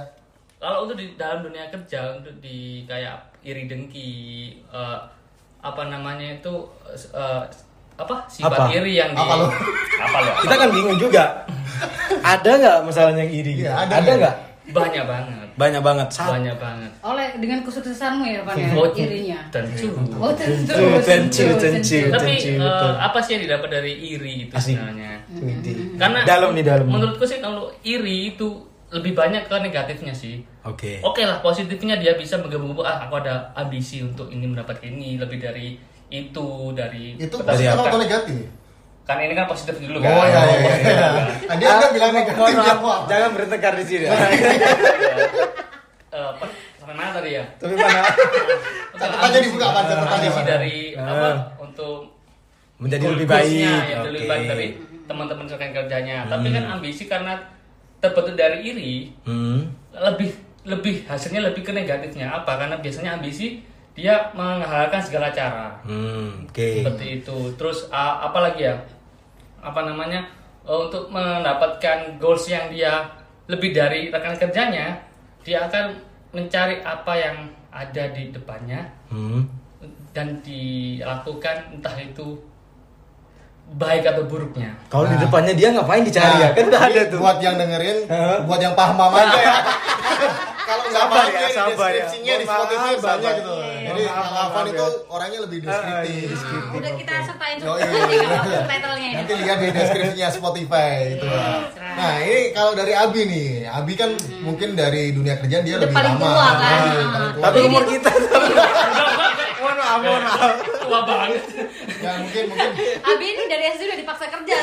Kalau 0.58 0.86
untuk 0.86 0.94
di 0.96 1.14
dalam 1.16 1.42
dunia 1.42 1.66
kerja 1.68 2.00
untuk 2.16 2.38
di 2.38 2.86
kayak 2.86 3.18
iri 3.42 3.66
dengki 3.66 4.12
eh, 4.68 5.00
apa 5.60 5.84
namanya 5.86 6.38
itu 6.38 6.54
eh, 7.12 7.44
apa 8.02 8.16
sifat 8.26 8.52
Apa? 8.52 8.66
iri 8.72 8.94
yang 8.96 9.12
di 9.12 9.18
Apa 9.18 9.34
lo? 9.36 9.48
apa 9.98 10.18
lo? 10.20 10.32
Kita 10.42 10.56
kan 10.56 10.70
bingung 10.70 10.98
juga. 10.98 11.24
Ada 12.22 12.52
nggak 12.56 12.78
masalahnya 12.84 13.22
yang 13.22 13.34
iri? 13.34 13.54
Iya, 13.60 13.72
ada 13.80 13.94
ada 13.98 14.12
nggak? 14.16 14.36
banyak 14.72 15.04
banget 15.04 15.48
Banyak 15.52 15.84
banget. 15.84 16.08
Banyak 16.16 16.56
banget 16.56 16.92
Oleh 17.04 17.28
dengan 17.36 17.60
kesuksesanmu 17.60 18.24
ya, 18.24 18.40
Van 18.42 18.56
ya, 18.56 18.72
irinya. 18.96 19.40
tentu 19.52 19.90
Oh, 20.16 20.32
tentu, 20.32 20.72
Tentu, 20.72 21.04
tentu, 21.04 21.44
tentu. 21.60 22.00
tapi 22.08 22.32
tentu, 22.40 22.56
eh, 22.56 22.58
betul. 22.58 22.92
apa 22.96 23.18
sih 23.20 23.32
yang 23.36 23.44
didapat 23.44 23.70
dari 23.70 23.94
iri 24.08 24.48
itu 24.48 24.54
Asik. 24.54 24.80
sebenarnya 24.80 25.12
karena 25.98 26.20
dalam 26.24 26.50
nih 26.54 26.64
dalam. 26.64 26.86
menurutku 26.88 27.26
sih 27.28 27.44
kalau 27.44 27.68
iri 27.84 28.32
itu 28.32 28.48
lebih 28.90 29.12
banyak 29.12 29.44
ke 29.44 29.56
negatifnya 29.60 30.12
sih 30.12 30.40
Oke. 30.62 31.02
Oke 31.02 31.26
lah 31.26 31.42
positifnya 31.42 31.98
dia 31.98 32.14
bisa 32.16 32.38
menggebu-gebu 32.38 32.80
ah 32.82 33.02
aku 33.02 33.18
ada 33.18 33.50
ambisi 33.54 34.00
untuk 34.00 34.30
ini 34.30 34.46
mendapat 34.46 34.78
ini 34.84 35.18
lebih 35.18 35.42
dari 35.42 35.74
itu 36.12 36.48
dari 36.72 37.16
Itu 37.16 37.36
Dari 37.38 37.48
positif 37.64 37.74
apa? 37.74 37.88
atau 37.88 38.00
negatif? 38.00 38.38
kan 39.02 39.18
ini 39.18 39.34
kan 39.34 39.44
positif 39.46 39.76
dulu 39.78 39.98
Oh 39.98 40.04
kan 40.04 40.30
iya 40.30 40.42
iya 40.46 40.74
iya. 40.78 41.10
Tadi 41.44 41.64
Anda 41.74 41.88
bilang 41.90 42.12
negatif 42.14 42.54
ya, 42.54 42.76
jangan 43.10 43.30
bertengkar 43.34 43.74
di 43.76 43.86
sini. 43.86 44.06
Eh, 46.12 46.20
apa 46.20 46.44
sampai 46.76 46.92
mana 46.92 47.16
tadi 47.16 47.32
ya 47.32 47.44
Tapi 47.56 47.72
mana 47.72 48.04
Catatannya 49.00 49.40
dibuka 49.42 49.68
Pan, 49.72 49.84
catatannya 49.86 50.30
dari 50.44 50.76
Ah. 50.92 51.08
apa 51.08 51.30
untuk 51.58 52.20
menjadi 52.76 53.06
lebih 53.10 53.24
baik. 53.26 53.64
yang 53.88 54.04
Oke. 54.04 54.12
lebih 54.12 54.28
baik 54.28 54.44
dari 54.46 54.68
teman-teman 55.02 55.46
rekan 55.46 55.72
kerjanya 55.72 56.28
tapi 56.28 56.48
kan 56.50 56.64
ambisi 56.70 57.04
karena 57.06 57.40
terbentuk 57.98 58.36
dari 58.36 58.60
iri 58.66 58.94
Hmm. 59.24 59.72
lebih 59.94 60.36
lebih 60.64 61.06
hasilnya 61.06 61.42
lebih 61.44 61.64
ke 61.64 61.72
negatifnya 61.72 62.28
apa 62.34 62.60
karena 62.60 62.76
biasanya 62.76 63.16
ambisi 63.16 63.64
dia 63.92 64.32
menghalalkan 64.32 65.04
segala 65.04 65.30
cara. 65.32 65.76
Hmm, 65.84 66.48
oke. 66.48 66.68
seperti 66.80 67.22
itu. 67.22 67.38
Terus 67.60 67.92
a- 67.92 68.24
apa 68.24 68.40
lagi 68.40 68.64
ya? 68.64 68.76
Apa 69.60 69.84
namanya? 69.84 70.24
Eh, 70.64 70.78
untuk 70.78 71.10
mendapatkan 71.10 72.16
goals 72.18 72.48
yang 72.48 72.72
dia 72.72 73.04
lebih 73.50 73.74
dari 73.74 74.08
rekan 74.08 74.38
kerjanya 74.38 74.96
dia 75.42 75.66
akan 75.66 75.98
mencari 76.32 76.80
apa 76.80 77.14
yang 77.18 77.38
ada 77.74 78.04
di 78.14 78.32
depannya. 78.32 78.86
Hmm. 79.10 79.44
dan 80.12 80.38
dilakukan 80.44 81.72
entah 81.74 81.96
itu 81.98 82.36
baik 83.72 84.04
atau 84.06 84.24
buruknya 84.24 84.76
Kalau 84.88 85.06
di 85.06 85.16
Nah. 85.16 85.22
depannya 85.22 85.54
dia 85.54 85.72
ngapain 85.72 86.04
dicari 86.04 86.36
ya? 86.40 86.50
Kan 86.52 86.66
udah 86.68 86.82
ada 86.84 87.02
tuh. 87.08 87.20
Buat 87.20 87.38
yang 87.40 87.56
dengerin, 87.56 87.98
Hah? 88.06 88.38
buat 88.44 88.60
yang 88.60 88.74
paham 88.74 88.96
paham 88.96 89.14
aja 89.16 89.38
ya. 89.38 89.56
Kalau 90.62 90.88
nggak 90.88 91.04
paham 91.06 91.28
ya, 91.28 91.36
ya, 91.36 91.40
di 91.42 91.52
sabar 91.52 91.90
ya. 91.90 92.00
deskripsinya 92.00 92.34
di 92.34 92.46
Spotify 92.46 92.92
maaf, 92.94 93.02
banyak 93.02 93.34
gitu. 93.34 93.54
Iya. 93.54 93.80
Jadi 93.82 94.02
maaf 94.08 94.52
itu 94.64 94.76
ya. 94.78 94.88
orangnya 95.10 95.40
lebih 95.42 95.58
Ah, 95.58 95.64
deskriptif. 95.66 96.12
iya, 96.14 96.28
deskriptif. 96.30 96.72
Udah 96.74 96.92
kita 96.94 97.14
sertain 97.22 97.56
Oh, 97.62 97.76
iya. 97.76 97.88
subtitlenya 97.92 98.96
ini. 99.02 99.16
Nanti 99.18 99.34
lihat 99.38 99.58
di 99.58 99.68
deskripsinya 99.70 100.28
Spotify 100.30 100.90
itu. 101.10 101.28
Nah 101.92 102.14
ini 102.20 102.40
kalau 102.52 102.72
dari 102.72 102.94
Abi 102.94 103.22
nih, 103.26 103.48
Abi 103.68 103.94
kan 103.94 104.10
mungkin 104.40 104.70
dari 104.74 105.12
dunia 105.12 105.36
kerjaan 105.38 105.64
dia 105.64 105.76
Udah 105.76 105.88
lebih 105.88 105.96
lama. 105.98 106.30
kan. 106.32 106.56
Nah, 106.56 106.72
Ah. 107.12 107.32
Tapi 107.42 107.58
umur 107.64 107.84
kita 107.86 108.12
Mohon 109.94 110.22
maaf. 110.24 110.56
tua 110.82 111.00
banget 111.04 111.44
ya 111.98 112.12
mungkin 112.18 112.44
mungkin 112.48 112.70
Abi 113.02 113.26
ini 113.28 113.44
dari 113.46 113.64
SD 113.70 113.82
udah 113.84 114.00
dipaksa 114.00 114.26
kerja. 114.28 114.54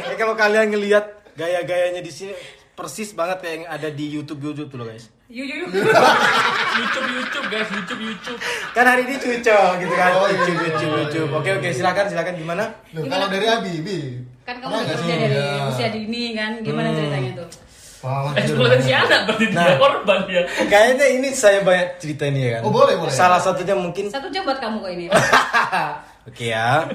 Eh, 0.05 0.15
kalau 0.15 0.33
kalian 0.33 0.69
ngelihat 0.69 1.05
gaya-gayanya 1.33 1.99
di 1.99 2.09
sini 2.09 2.33
persis 2.71 3.11
banget 3.11 3.39
kayak 3.39 3.53
yang 3.55 3.67
ada 3.67 3.89
di 3.89 4.05
YouTube 4.09 4.41
YouTube 4.43 4.69
tuh 4.69 4.77
loh 4.77 4.87
guys. 4.87 5.09
YouTube 5.25 5.73
YouTube 5.73 7.47
guys 7.47 7.65
YouTube 7.67 8.01
YouTube 8.03 8.39
Kan 8.71 8.85
hari 8.85 9.03
ini 9.03 9.15
cucok 9.15 9.69
gitu 9.79 9.93
kan. 9.93 10.11
Oh, 10.13 10.27
iya. 10.27 10.37
YouTube 10.37 10.59
YouTube 10.61 10.93
YouTube. 10.99 11.29
Oke 11.33 11.49
oke 11.51 11.67
silakan 11.71 12.05
silakan 12.07 12.33
gimana? 12.35 12.63
Loh, 12.91 13.03
kalau 13.05 13.27
dari 13.27 13.45
Abi, 13.47 13.73
Bi. 13.81 13.97
Kan 14.43 14.61
kamu 14.61 14.85
kerja 14.85 15.13
dari 15.17 15.33
Ya. 15.33 15.65
usia 15.65 15.87
dini 15.89 16.23
kan. 16.33 16.51
Gimana 16.61 16.87
Hmm. 16.87 16.97
ceritanya 16.97 17.31
tuh? 17.35 17.47
Pengalaman 18.05 18.31
kerja 18.31 18.45
eksploitasi 18.45 18.85
dulu. 18.85 19.01
anak 19.01 19.19
berarti 19.25 19.45
dia 19.49 19.57
Nah. 19.57 19.75
korban 19.81 20.19
dia 20.29 20.41
Kayaknya 20.69 21.05
ini 21.09 21.27
saya 21.33 21.59
banyak 21.65 21.87
cerita 21.97 22.23
ini 22.29 22.39
ya 22.45 22.49
kan. 22.61 22.61
Oh, 22.63 22.71
boleh, 22.71 22.93
boleh. 23.01 23.09
Salah 23.09 23.41
satunya 23.41 23.73
mungkin 23.73 24.13
Satu 24.13 24.29
jam 24.29 24.45
buat 24.45 24.61
kamu 24.61 24.77
kok 24.77 24.91
ini. 24.93 25.05
Oke 26.29 26.45
ya. 26.53 26.85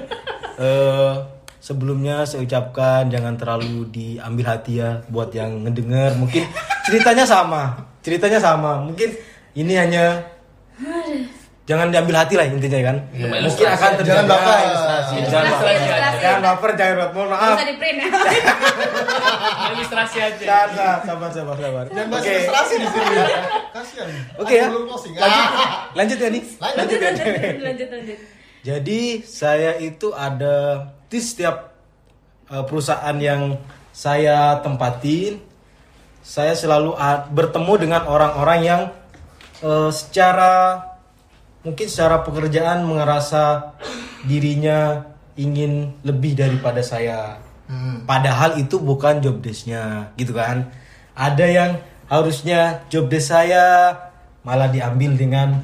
Eh 0.55 1.11
sebelumnya 1.61 2.23
saya 2.25 2.41
ucapkan 2.41 3.11
jangan 3.11 3.37
terlalu 3.37 3.85
diambil 3.91 4.55
hati 4.55 4.79
ya 4.79 5.03
buat 5.11 5.29
yang 5.35 5.67
ngedenger. 5.67 6.15
Mungkin 6.15 6.47
ceritanya 6.87 7.27
sama. 7.27 7.75
Ceritanya 7.99 8.39
sama. 8.39 8.79
Mungkin 8.81 9.11
ini 9.53 9.75
hanya 9.75 10.23
jangan 11.71 11.87
diambil 11.87 12.15
hati 12.19 12.35
lah 12.35 12.43
intinya 12.51 12.79
kan. 12.83 12.97
Iya. 13.15 13.27
Mungkin 13.31 13.67
akan 13.71 13.91
terjadi 14.03 14.17
Jangan 14.19 14.27
baper. 14.27 14.59
ilustrasi. 14.59 15.13
Ilustrasi, 15.15 15.31
Jangan 15.31 15.47
baper. 15.55 16.19
Jangan 16.19 16.41
baper, 16.43 16.71
jangan 16.75 16.95
baper. 16.99 17.15
Mohon 17.15 17.29
maaf. 17.31 17.47
Bisa 17.55 17.63
di 17.63 17.75
print 17.79 17.97
ya. 17.97 18.09
ilustrasi 19.71 20.17
aja 20.19 20.43
Sabar, 20.43 20.99
sabar, 21.07 21.29
sabar, 21.31 21.55
sabar. 21.55 21.85
Jangan 21.87 22.07
bahas 22.11 22.23
Oke. 22.27 22.31
ilustrasi 22.35 22.73
di 22.75 22.87
sini. 22.91 23.15
Kasihan. 23.71 24.07
Oke 24.35 24.53
ya. 24.59 24.65
Aku 24.67 24.71
Belum 24.75 24.85
closing. 24.91 25.13
Lanjut. 25.15 25.47
Ah. 25.47 25.71
Lanjut 25.95 26.17
ya 26.19 26.27
nih. 26.27 26.43
Lanjut. 26.59 26.97
ya. 26.99 27.11
lanjut 27.63 27.87
lanjut. 27.87 28.17
Jadi 28.61 29.01
saya 29.23 29.71
itu 29.79 30.07
ada 30.11 30.55
di 31.07 31.19
setiap 31.23 31.55
eh, 32.51 32.63
perusahaan 32.67 33.15
yang 33.15 33.55
saya 33.95 34.59
tempatin, 34.59 35.39
saya 36.19 36.51
selalu 36.51 36.99
bertemu 37.31 37.73
dengan 37.79 38.01
orang-orang 38.11 38.59
yang 38.59 38.81
eh, 39.63 39.89
secara 39.95 40.90
mungkin 41.61 41.87
secara 41.87 42.25
pekerjaan 42.25 42.85
merasa 42.85 43.73
dirinya 44.25 45.05
ingin 45.37 45.93
lebih 46.05 46.37
daripada 46.37 46.81
saya. 46.81 47.37
Hmm. 47.69 48.03
Padahal 48.03 48.59
itu 48.59 48.77
bukan 48.81 49.23
job 49.23 49.39
desk-nya, 49.39 50.11
gitu 50.19 50.35
kan. 50.35 50.67
Ada 51.15 51.45
yang 51.47 51.71
harusnya 52.11 52.83
job 52.91 53.07
desk 53.07 53.31
saya 53.31 53.95
malah 54.43 54.67
diambil 54.67 55.15
dengan 55.15 55.63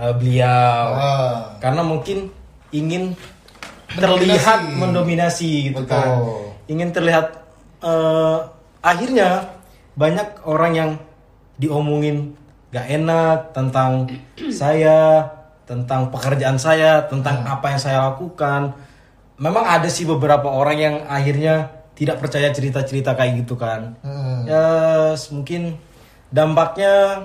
eh, 0.00 0.14
beliau. 0.16 0.84
Ah. 0.98 1.54
Karena 1.62 1.86
mungkin 1.86 2.32
ingin 2.74 3.14
Mendominasi. 3.94 4.18
terlihat 4.18 4.60
mendominasi 4.74 5.50
gitu 5.70 5.86
Betul. 5.86 5.94
kan. 5.94 6.08
Ingin 6.66 6.88
terlihat 6.90 7.26
eh, 7.84 8.38
akhirnya 8.82 9.54
banyak 9.94 10.42
orang 10.42 10.72
yang 10.74 10.90
diomongin 11.54 12.34
gak 12.74 12.90
enak 12.90 13.54
tentang 13.54 14.10
saya, 14.50 15.22
tentang 15.62 16.10
pekerjaan 16.10 16.58
saya, 16.58 17.06
tentang 17.06 17.46
apa 17.46 17.70
yang 17.70 17.78
saya 17.78 17.98
lakukan. 18.10 18.74
Memang 19.38 19.62
ada 19.62 19.86
sih 19.86 20.02
beberapa 20.04 20.50
orang 20.50 20.76
yang 20.76 20.96
akhirnya 21.06 21.70
tidak 21.94 22.18
percaya 22.18 22.50
cerita-cerita 22.50 23.14
kayak 23.14 23.46
gitu 23.46 23.54
kan. 23.54 23.94
Hmm. 24.02 24.42
Ya 24.44 24.66
s- 25.14 25.30
mungkin 25.30 25.78
dampaknya 26.28 27.24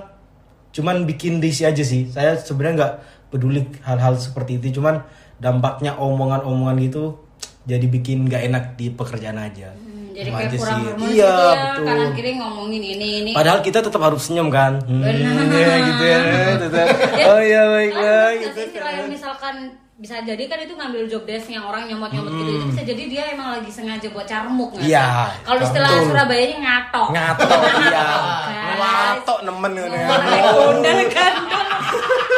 cuman 0.70 1.02
bikin 1.04 1.42
risih 1.42 1.66
aja 1.66 1.82
sih. 1.82 2.06
Saya 2.06 2.38
sebenarnya 2.38 2.74
nggak 2.78 2.94
peduli 3.34 3.66
hal-hal 3.82 4.14
seperti 4.14 4.62
itu, 4.62 4.78
cuman 4.78 5.02
dampaknya 5.42 5.98
omongan-omongan 5.98 6.78
gitu 6.80 7.18
jadi 7.66 7.86
bikin 7.86 8.24
nggak 8.24 8.42
enak 8.46 8.64
di 8.78 8.88
pekerjaan 8.90 9.36
aja. 9.36 9.74
Hmm, 9.74 9.99
jadi 10.20 10.30
kayak 10.30 10.50
kurang 10.54 10.80
Iya, 10.80 10.92
gitu 10.92 11.04
ya 11.10 11.32
betul. 11.70 11.86
kanan 11.86 12.10
kiri 12.12 12.32
ngomongin 12.36 12.82
ini 12.84 13.08
ini 13.20 13.30
Padahal 13.32 13.60
kita 13.60 13.78
tetap 13.80 14.00
harus 14.00 14.22
senyum 14.22 14.48
kan. 14.48 14.76
Hmm, 14.82 15.00
Benar. 15.00 15.48
ya, 15.50 15.74
gitu 15.82 16.04
ya. 16.04 16.18
tetap. 16.58 16.86
Ya, 17.12 17.24
Oh 17.26 17.40
iya 17.40 17.62
baik 17.66 17.90
kalian 17.90 18.04
baik. 18.04 18.20
tahu 18.30 18.36
nggak 18.36 18.52
sih 18.52 18.64
istilah 18.66 18.92
yang 18.92 19.08
misalkan 19.08 19.56
bisa 19.96 20.16
jadi 20.18 20.42
kan 20.46 20.58
itu 20.58 20.72
ngambil 20.72 21.02
job 21.06 21.22
desk 21.24 21.46
yang 21.46 21.60
orang 21.62 21.84
nyomot-nyomot 21.84 22.32
gitu 22.34 22.50
itu 22.54 22.66
bisa 22.70 22.82
jadi 22.86 23.02
dia 23.06 23.24
emang 23.30 23.52
lagi 23.54 23.68
sengaja 23.68 24.08
buat 24.08 24.24
carmuk 24.24 24.72
nggak 24.72 24.80
sih? 24.82 24.90
Iya, 24.90 25.08
Kalau 25.42 25.60
istilah 25.60 25.90
betul. 25.90 26.06
Surabayanya 26.08 26.56
ngatok. 26.58 27.08
Ngatok 27.10 27.50
ya. 27.86 28.04
Guys. 28.40 28.78
Ngatok 28.78 29.38
nemen 29.42 29.72
gitu 29.74 29.88
ya. 29.90 30.06
Gondal 30.46 30.98
kan. 31.10 31.32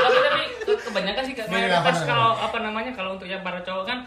tapi 0.02 0.18
tapi 0.18 0.42
ke- 0.60 0.80
kebanyakan 0.82 1.22
sih 1.22 1.34
mayoritas 1.44 1.78
apa 1.94 2.02
kalau 2.04 2.30
apa 2.36 2.58
namanya 2.58 2.90
kalau 2.92 3.10
untuk 3.14 3.26
yang 3.26 3.40
para 3.40 3.60
cowok 3.60 3.84
kan 3.84 3.98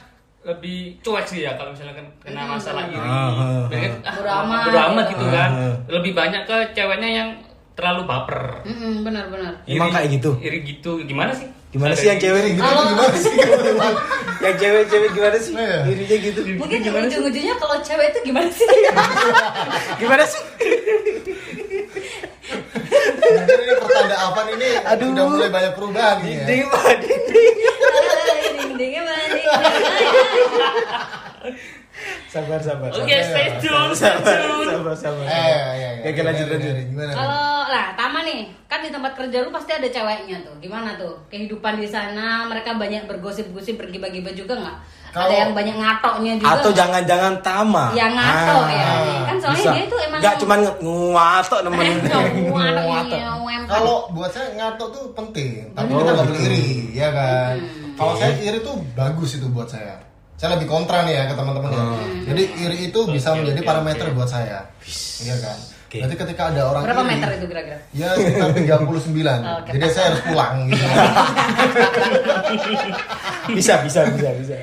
lebih 0.46 1.02
cuek 1.02 1.26
sih 1.26 1.42
ya 1.42 1.58
kalau 1.58 1.74
misalnya 1.74 1.98
kan 1.98 2.06
kena 2.22 2.46
masalah 2.46 2.86
iri 2.86 3.02
Ah, 3.02 3.66
ah, 3.66 4.44
amat. 4.46 4.62
bodo 4.64 4.80
amat 4.94 5.06
gitu 5.10 5.26
kan 5.28 5.50
Ah. 5.50 5.74
lebih 5.90 6.14
banyak 6.14 6.46
ke 6.46 6.58
ceweknya 6.72 7.10
yang 7.12 7.30
terlalu 7.74 8.06
baper 8.06 8.62
Mm-mm, 8.64 9.04
benar-benar. 9.04 9.58
Emang 9.66 9.90
kayak 9.90 10.08
gitu? 10.14 10.38
iri 10.40 10.62
gitu 10.64 11.02
gimana 11.04 11.34
sih 11.34 11.50
Gimana 11.76 11.92
sih 11.92 12.08
yang 12.08 12.16
cewek 12.16 12.40
Gitu 12.46 12.56
gitu? 12.56 12.64
itu 12.64 12.88
gimana 12.88 13.18
sih? 13.20 13.34
Yang 14.46 14.56
cewek-cewek 14.62 15.10
gimana 15.12 15.36
sih? 15.36 15.54
Iya. 15.60 15.78
Dirinya 15.84 16.18
gitu. 16.24 16.40
Mungkin 16.56 16.80
ujung-ujungnya 16.88 17.56
kalau 17.58 17.76
cewek 17.84 18.08
itu 18.16 18.20
gimana 18.24 18.48
sih? 18.48 18.68
Gimana 20.00 20.24
sih? 20.24 20.42
Mungkin 23.26 23.58
ini 23.60 23.74
pertanda 23.76 24.16
apa 24.22 24.42
ini 24.50 24.70
Aduh. 24.86 25.08
udah 25.12 25.26
mulai 25.28 25.50
banyak 25.52 25.74
perubahan 25.76 26.18
ya. 26.24 26.44
Dinding 26.48 26.70
dinding. 27.02 27.56
Sabar 32.28 32.60
sabar. 32.60 32.92
oke 32.92 33.08
sabar. 33.08 33.24
stay 33.24 33.48
tune 33.64 33.92
stay 33.96 34.12
Sabar 34.12 34.36
tune 34.44 34.68
sabar 34.68 34.92
sabar. 34.94 35.24
Eh, 35.24 35.64
iya. 35.74 35.90
Oke, 36.04 36.22
lanjut 36.22 36.48
lanjut. 36.52 36.76
Gimana? 36.86 37.12
Kalau 37.16 37.44
lah 37.66 37.86
Tama 37.96 38.20
nih, 38.22 38.40
kan 38.68 38.84
di 38.84 38.92
tempat 38.92 39.16
kerja 39.16 39.40
lu 39.40 39.50
pasti 39.50 39.72
ada 39.72 39.88
ceweknya 39.88 40.44
tuh. 40.44 40.52
Gimana 40.60 41.00
tuh? 41.00 41.16
Kehidupan 41.32 41.80
di 41.80 41.88
sana 41.88 42.44
mereka 42.46 42.76
banyak 42.76 43.08
bergosip-gosip, 43.08 43.80
bergibah-gibah 43.80 44.36
juga 44.36 44.54
nggak? 44.54 44.78
Ada 44.78 45.16
Kalau- 45.16 45.40
yang 45.40 45.52
banyak 45.56 45.76
ngatoknya 45.80 46.34
juga. 46.36 46.52
Atau 46.54 46.72
jangan-jangan 46.76 47.34
tama. 47.40 47.86
Ya, 47.96 48.12
ngato 48.12 48.58
Ah, 48.60 48.68
ya. 48.68 48.86
Kan 49.24 49.38
soalnya 49.40 49.64
bisa. 49.64 49.72
dia 49.72 49.86
tuh 49.88 50.00
emang- 50.04 50.20
Nggak 50.20 50.36
cuman. 50.36 50.60
Ngatok, 50.60 51.60
iya, 53.16 53.32
wem- 53.40 53.66
Kalau 53.66 53.96
buat 54.12 54.30
saya 54.30 54.48
ngatok 54.54 54.88
tuh 54.92 55.04
penting, 55.16 55.50
tapi 55.72 55.90
kita 55.90 56.12
nggak 56.12 56.28
boleh 56.28 56.44
iri, 56.44 56.68
ya 56.92 57.10
kan? 57.10 57.56
Kalau 57.96 58.14
saya 58.20 58.36
iri 58.40 58.60
tuh 58.60 58.76
bagus 58.94 59.40
itu 59.40 59.48
buat 59.48 59.72
saya. 59.72 59.96
Saya 60.36 60.60
lebih 60.60 60.68
kontra 60.68 61.08
nih 61.08 61.16
ya 61.16 61.24
ke 61.32 61.36
teman-teman 61.40 61.72
ya. 61.72 61.84
Jadi 62.28 62.44
iri 62.60 62.78
itu 62.92 63.00
bisa 63.08 63.32
menjadi 63.36 63.62
parameter 63.64 64.12
buat 64.12 64.28
saya. 64.28 64.68
Iya 65.24 65.36
kan? 65.40 65.58
Berarti 65.96 66.16
ketika 66.28 66.52
ada 66.52 66.62
orang 66.68 66.84
berapa 66.84 67.04
iri, 67.08 67.12
meter 67.16 67.30
itu 67.40 67.46
kira-kira? 67.48 67.80
Ya 67.96 68.10
sekitar 68.20 68.52
39. 68.52 68.76
Oke, 69.16 69.72
Jadi 69.80 69.86
pas. 69.88 69.94
saya 69.96 70.06
harus 70.12 70.22
pulang 70.28 70.56
gitu. 70.68 70.84
bisa 73.56 73.74
bisa 73.86 74.02
bisa 74.12 74.30
bisa. 74.42 74.56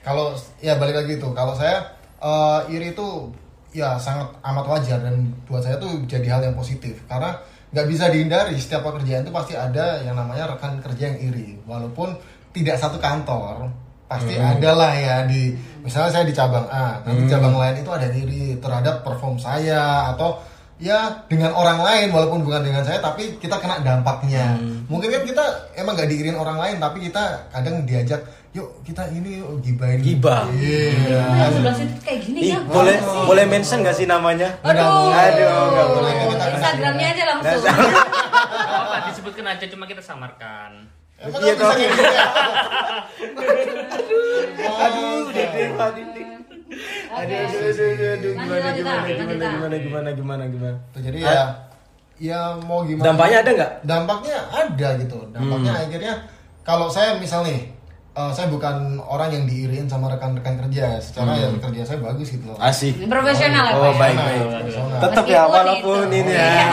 kalau 0.00 0.32
ya 0.64 0.80
balik 0.80 1.04
lagi 1.04 1.20
tuh, 1.20 1.36
kalau 1.36 1.52
saya 1.52 1.84
eh, 2.24 2.72
iri 2.72 2.96
itu 2.96 3.28
ya 3.76 4.00
sangat 4.00 4.32
amat 4.40 4.64
wajar 4.64 5.04
dan 5.04 5.28
buat 5.44 5.60
saya 5.60 5.76
tuh 5.76 6.08
jadi 6.08 6.24
hal 6.32 6.40
yang 6.40 6.56
positif 6.56 7.04
karena 7.04 7.36
nggak 7.68 7.84
bisa 7.84 8.08
dihindari 8.08 8.56
setiap 8.56 8.80
pekerjaan 8.80 9.28
itu 9.28 9.32
pasti 9.32 9.52
ada 9.52 10.00
yang 10.00 10.16
namanya 10.16 10.56
rekan 10.56 10.80
kerja 10.80 11.12
yang 11.12 11.20
iri 11.20 11.60
walaupun 11.68 12.16
tidak 12.50 12.76
satu 12.76 12.96
kantor 12.98 13.68
pasti 14.08 14.34
ada 14.34 14.70
lah 14.72 14.92
ya 14.96 15.16
di 15.28 15.52
misalnya 15.84 16.08
saya 16.08 16.24
di 16.24 16.32
cabang 16.32 16.64
A 16.66 16.96
nanti 17.04 17.28
cabang 17.28 17.52
lain 17.54 17.76
itu 17.78 17.90
ada 17.92 18.08
yang 18.08 18.16
iri 18.24 18.56
terhadap 18.56 19.04
perform 19.04 19.36
saya 19.36 20.08
atau 20.10 20.40
ya 20.78 21.10
dengan 21.28 21.52
orang 21.52 21.82
lain 21.82 22.08
walaupun 22.08 22.40
bukan 22.40 22.64
dengan 22.64 22.80
saya 22.80 23.02
tapi 23.02 23.36
kita 23.36 23.58
kena 23.58 23.82
dampaknya 23.82 24.56
mungkin 24.88 25.10
kan 25.10 25.22
kita 25.22 25.44
emang 25.76 25.92
nggak 25.92 26.08
diirin 26.08 26.38
orang 26.38 26.56
lain 26.56 26.76
tapi 26.80 27.04
kita 27.04 27.50
kadang 27.50 27.84
diajak 27.84 28.22
yuk 28.56 28.80
kita 28.80 29.04
ini 29.12 29.44
yuk 29.44 29.60
gibahin 29.60 30.00
Gibah. 30.00 30.48
iya 30.56 31.20
Nah, 31.28 31.52
sebelah 31.52 31.74
situ 31.76 31.94
kayak 32.00 32.20
gini 32.24 32.38
Ih, 32.48 32.56
ya. 32.56 32.60
boleh 32.64 32.96
sih? 32.96 33.20
boleh 33.28 33.44
mention 33.44 33.84
gak 33.84 33.92
sih 33.92 34.08
namanya? 34.08 34.48
Aduh, 34.64 35.12
Aduh, 35.12 35.62
nggak 35.68 35.86
boleh. 35.92 36.12
Instagramnya 36.56 37.06
aja 37.12 37.24
langsung. 37.28 37.62
apa 37.68 38.96
disebutkan 39.12 39.44
aja 39.46 39.64
cuma 39.68 39.84
kita 39.84 40.00
samarkan 40.00 40.88
Emang 41.18 41.40
Iya, 41.40 41.50
nggak 41.50 41.58
bisa 41.58 41.74
kayak 41.74 41.90
gitu 41.90 42.02
ya? 42.08 42.26
Aduh, 44.78 45.18
mah 45.74 45.90
dinding. 45.90 46.28
Oke. 46.30 47.18
Aduh, 47.18 47.38
aduh, 47.38 47.58
aduh, 47.58 47.88
aduh, 47.88 48.10
aduh, 48.14 48.32
Lanjut, 48.32 48.34
gimana, 48.38 48.68
gimana, 48.70 49.02
gimana, 49.02 49.44
gimana, 49.48 49.76
gimana, 49.76 50.08
gimana, 50.12 50.44
gimana. 50.46 50.76
Jadi 50.94 51.18
ya 51.20 51.42
ya 52.18 52.38
mau 52.60 52.82
gimana 52.82 53.06
Dampaknya 53.08 53.38
ada 53.40 53.50
nggak? 53.52 53.72
dampaknya 53.84 54.36
ada 54.48 54.88
gitu 54.96 55.18
dampaknya 55.28 55.70
Hmm. 55.72 55.84
akhirnya 55.86 56.14
kalau 56.62 56.86
saya 56.86 57.14
misal 57.14 57.42
nih 57.42 57.70
eh, 58.12 58.30
saya 58.34 58.46
bukan 58.48 58.74
orang 59.00 59.30
yang 59.30 59.44
diiriin 59.46 59.86
sama 59.86 60.10
rekan-rekan 60.10 60.58
kerja 60.60 60.98
secara 60.98 61.34
ya 61.34 61.46
kerja 61.56 61.82
saya 61.84 61.98
bagus 62.00 62.28
gitu 62.28 62.42
loh 62.44 62.58
Asik. 62.58 62.98
Profesional 63.00 63.64
ya, 63.64 63.72
Oh, 63.72 63.86
ya? 63.86 63.94
baik, 63.96 64.16
baik. 64.18 64.40
profesional. 64.44 64.98
Tetap 65.00 65.24
ya, 65.24 65.42
walaupun 65.46 65.98
itu. 66.04 66.18
ini 66.18 66.32
ya. 66.32 66.42
Iya. 66.42 66.66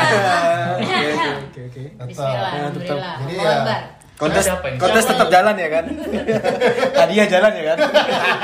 Oke, 0.76 1.62
oke, 1.62 1.62
oke. 1.62 1.84
Tetap. 2.10 2.98
Ya. 2.98 3.14
Jadi 3.22 3.34
ya. 3.38 3.56
Kontes, 4.16 4.48
kontes 4.80 5.04
tetap 5.04 5.28
jalan 5.28 5.60
ya 5.60 5.68
kan? 5.68 5.86
Hadiah 7.04 7.28
jalan 7.28 7.52
ya 7.52 7.64
kan? 7.76 7.78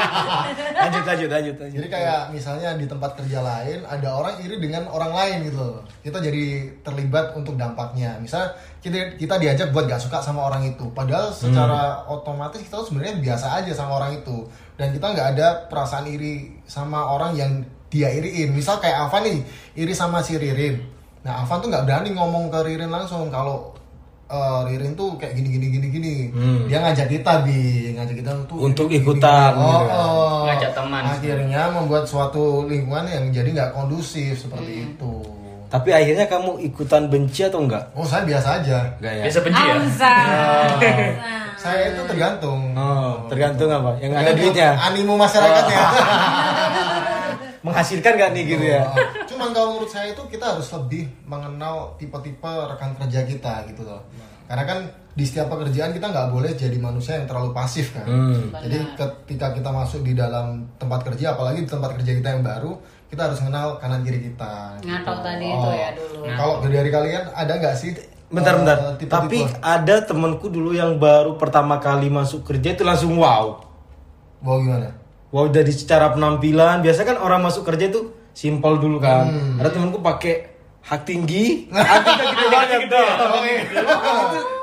lanjut, 0.84 1.04
lanjut, 1.08 1.30
lanjut, 1.32 1.56
lanjut. 1.64 1.78
Jadi 1.80 1.88
kayak 1.88 2.22
misalnya 2.36 2.76
di 2.76 2.84
tempat 2.92 3.16
kerja 3.16 3.40
lain 3.40 3.88
ada 3.88 4.12
orang 4.12 4.36
iri 4.44 4.60
dengan 4.60 4.92
orang 4.92 5.16
lain 5.16 5.48
gitu. 5.48 5.80
Kita 6.04 6.20
jadi 6.20 6.76
terlibat 6.84 7.40
untuk 7.40 7.56
dampaknya. 7.56 8.20
Misal 8.20 8.52
kita 8.84 9.16
kita 9.16 9.40
diajak 9.40 9.72
buat 9.72 9.88
gak 9.88 10.04
suka 10.04 10.20
sama 10.20 10.52
orang 10.52 10.68
itu. 10.68 10.92
Padahal 10.92 11.32
secara 11.32 12.04
otomatis 12.12 12.60
kita 12.60 12.84
sebenarnya 12.84 13.24
biasa 13.24 13.64
aja 13.64 13.72
sama 13.72 13.96
orang 13.96 14.20
itu. 14.20 14.44
Dan 14.76 14.92
kita 14.92 15.08
nggak 15.16 15.28
ada 15.40 15.48
perasaan 15.72 16.12
iri 16.12 16.60
sama 16.68 17.16
orang 17.16 17.32
yang 17.40 17.64
dia 17.88 18.12
iriin. 18.12 18.52
Misal 18.52 18.84
kayak 18.84 19.08
Avan 19.08 19.24
nih 19.24 19.40
iri 19.80 19.96
sama 19.96 20.20
si 20.20 20.36
Ririn. 20.36 20.84
Nah 21.24 21.48
Avan 21.48 21.64
tuh 21.64 21.72
nggak 21.72 21.88
berani 21.88 22.12
ngomong 22.12 22.52
ke 22.52 22.60
Ririn 22.60 22.92
langsung 22.92 23.32
kalau 23.32 23.72
eh, 24.32 24.60
Ririn 24.72 24.94
tuh 24.96 25.20
kayak 25.20 25.36
gini 25.36 25.60
gini 25.60 25.68
gini 25.68 25.88
gini. 25.92 26.14
Hmm. 26.32 26.66
Dia 26.72 26.80
ngajak 26.80 27.08
kita 27.12 27.44
bi, 27.44 27.92
ngajak 27.94 28.16
kita 28.24 28.32
tuh 28.48 28.58
Untuk 28.64 28.88
gini, 28.88 29.04
gini, 29.04 29.12
ikutan, 29.12 29.52
gini. 29.52 29.60
Oh, 29.60 29.68
gitu 29.68 29.86
kan. 29.86 30.00
oh. 30.00 30.40
Ngajak 30.48 30.72
teman. 30.72 31.02
Akhirnya 31.04 31.62
membuat 31.70 32.04
suatu 32.08 32.44
lingkungan 32.66 33.06
yang 33.12 33.26
jadi 33.30 33.50
nggak 33.52 33.72
kondusif 33.76 34.40
seperti 34.40 34.88
itu. 34.88 35.14
Tapi 35.72 35.88
akhirnya 35.96 36.28
kamu 36.28 36.60
ikutan 36.68 37.08
benci 37.08 37.48
atau 37.48 37.64
enggak? 37.64 37.96
Oh 37.96 38.04
saya 38.04 38.28
biasa 38.28 38.60
aja. 38.60 38.92
Enggak 39.00 39.14
ya? 39.16 39.24
biasa 39.24 39.40
benci 39.40 39.62
ya 39.64 39.74
Amsa. 39.80 40.14
Saya 41.56 41.94
itu 41.94 42.02
tergantung. 42.10 42.74
Oh, 42.74 43.24
tergantung 43.30 43.70
apa? 43.70 43.96
Yang 44.02 44.12
ada 44.12 44.20
Tergantung 44.34 44.52
duitnya. 44.52 44.70
Animo 44.82 45.14
masyarakatnya. 45.16 45.82
Menghasilkan 47.66 48.18
gak 48.18 48.32
nih 48.34 48.44
gitu 48.50 48.66
ya? 48.66 48.84
Oh, 49.42 49.44
Cuman 49.44 49.58
kalau 49.58 49.70
menurut 49.74 49.90
saya 49.90 50.08
itu 50.08 50.22
kita 50.28 50.46
harus 50.48 50.70
lebih 50.72 51.10
mengenal 51.26 51.98
tipe-tipe 51.98 52.46
rekan 52.46 52.94
kerja 52.96 53.26
kita 53.26 53.54
gitu 53.66 53.82
loh. 53.82 54.06
karena 54.46 54.64
kan 54.66 54.80
di 55.12 55.24
setiap 55.24 55.48
pekerjaan 55.50 55.92
kita 55.92 56.08
nggak 56.08 56.28
boleh 56.30 56.52
jadi 56.52 56.76
manusia 56.76 57.16
yang 57.16 57.24
terlalu 57.24 57.50
pasif 57.52 57.90
kan 57.92 58.04
Hmm. 58.04 58.52
jadi 58.60 58.78
ketika 58.94 59.48
kita 59.50 59.72
masuk 59.72 60.04
di 60.04 60.12
dalam 60.12 60.68
tempat 60.76 61.02
kerja 61.02 61.32
apalagi 61.32 61.64
di 61.64 61.70
tempat 61.70 61.96
kerja 61.96 62.12
kita 62.14 62.30
yang 62.30 62.44
baru 62.44 62.76
kita 63.08 63.22
harus 63.26 63.40
kenal 63.40 63.80
kanan 63.80 64.04
kiri 64.04 64.20
kita 64.22 64.76
Ngatok 64.78 65.08
gitu. 65.10 65.24
tadi 65.24 65.46
itu 65.48 65.70
ya 65.74 65.90
dulu. 65.96 66.22
kalau 66.30 66.54
dari 66.62 66.90
kalian 66.90 67.24
ada 67.32 67.54
nggak 67.56 67.76
sih 67.76 67.92
Bentar 68.28 68.54
eh, 68.54 68.58
bentar. 68.60 68.78
tipe-tipe? 68.94 69.10
Tapi 69.10 69.38
ada 69.58 69.96
temanku 70.02 70.48
dulu 70.48 70.72
yang 70.72 70.96
baru 70.96 71.36
pertama 71.36 71.80
kali 71.80 72.08
masuk 72.08 72.44
kerja 72.46 72.72
itu 72.72 72.84
langsung 72.84 73.16
wow. 73.16 73.56
wow 74.42 74.58
gimana 74.60 74.92
Wow 75.28 75.48
dari 75.48 75.72
secara 75.72 76.12
penampilan 76.12 76.84
biasa 76.84 77.02
kan 77.02 77.16
orang 77.16 77.40
masuk 77.42 77.64
kerja 77.64 77.88
itu 77.88 78.12
simpel 78.32 78.80
dulu 78.80 78.98
kan. 79.00 79.30
Ada 79.60 79.70
temanku 79.74 80.00
pakai 80.00 80.50
hak 80.82 81.02
tinggi, 81.06 81.66
hak 81.74 82.02
tinggi 82.04 82.26
gede 82.26 82.48
banget. 82.50 82.80
Itu 82.90 83.02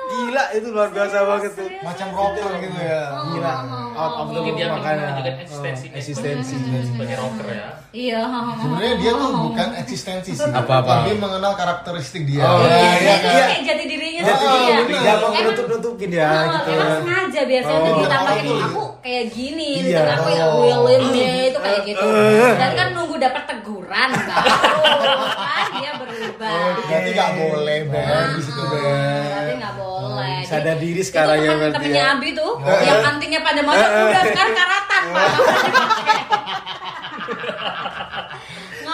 Gila 0.09 0.45
itu 0.50 0.69
luar 0.69 0.88
biasa 0.88 1.17
banget 1.23 1.53
tuh. 1.53 1.69
macam 1.81 2.09
rocker 2.11 2.49
gitu 2.59 2.79
ya 2.79 3.03
Gila. 3.29 3.53
Out 3.93 4.15
of 4.17 4.27
the 4.31 4.41
dia 4.49 4.67
makanya. 4.69 5.07
menunjukkan 5.11 5.35
eksistensi 5.43 5.87
Oh, 5.87 5.99
eksistensi. 5.99 6.55
sebagai 6.87 7.17
rocker 7.19 7.47
ya. 7.50 7.69
Iya. 7.91 8.21
sebenarnya 8.55 8.95
dia 8.97 9.12
tuh 9.12 9.31
bukan 9.43 9.69
eksistensi 9.77 10.31
sih 10.33 10.45
Apa-apa. 10.47 10.93
tapi 11.03 11.17
mengenal 11.17 11.53
karakteristik 11.55 12.23
dia 12.25 12.43
Oh, 12.43 12.61
Ya, 12.61 12.69
iya, 12.69 12.93
iya 12.95 13.17
kan? 13.17 13.33
iya. 13.33 13.47
Kayak 13.49 13.62
jati 13.65 13.85
dirinya 13.87 14.23
Jadi 14.23 14.38
sendiri 14.38 14.62
ya. 14.62 14.99
Iya, 14.99 15.12
mau 15.15 15.29
Emang- 15.29 15.45
nutup-nutupin 15.47 16.11
ya 16.11 16.29
Oh, 16.29 16.45
gitu. 16.49 16.71
Emang 16.71 16.91
sengaja 16.99 17.41
biasanya 17.45 17.79
tuh 17.81 17.91
Oh. 17.91 18.00
ditambahin 18.00 18.47
Oh. 18.47 18.59
aku 18.62 18.83
kayak 19.00 19.25
gini, 19.31 19.71
Iya. 19.79 19.83
gitu. 19.83 20.12
aku 20.15 20.29
yang 20.31 20.50
Oh. 20.50 20.62
willinnya 20.62 21.29
itu 21.47 21.59
kayak 21.59 21.81
gitu. 21.85 22.07
Dan 22.55 22.71
kan 22.73 22.88
nunggu 22.93 23.17
dapat 23.19 23.43
teguran 23.47 24.09
baru 24.15 25.27
kan 25.35 25.67
dia 25.75 25.93
berubah. 25.97 26.50
berarti 26.79 27.11
nggak 27.11 27.31
boleh 27.35 27.79
Ben 27.85 28.07
di 28.31 28.43
situ 28.43 28.62
Ben 28.62 28.83
Berarti 29.25 29.55
nggak 29.57 29.75
boleh. 29.75 29.98
Oh, 30.18 30.42
sadar 30.42 30.76
diri 30.82 31.02
sekarang 31.06 31.38
itu 31.38 31.46
ya 31.46 31.54
berarti 31.54 31.76
Temennya 31.78 32.02
ya. 32.02 32.14
Abi 32.18 32.28
tuh, 32.34 32.52
yang 32.62 33.00
antingnya 33.06 33.40
pada 33.46 33.60
masa 33.62 33.87
udah 33.87 34.22
sekarang 34.26 34.54
karatan 34.58 35.02
pak. 35.14 35.28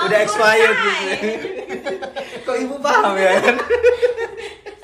Udah 0.05 0.19
expired 0.21 0.77
gitu. 0.85 1.09
Kok 2.45 2.57
ibu 2.61 2.77
paham 2.85 3.17
ya 3.17 3.41
kan? 3.41 3.57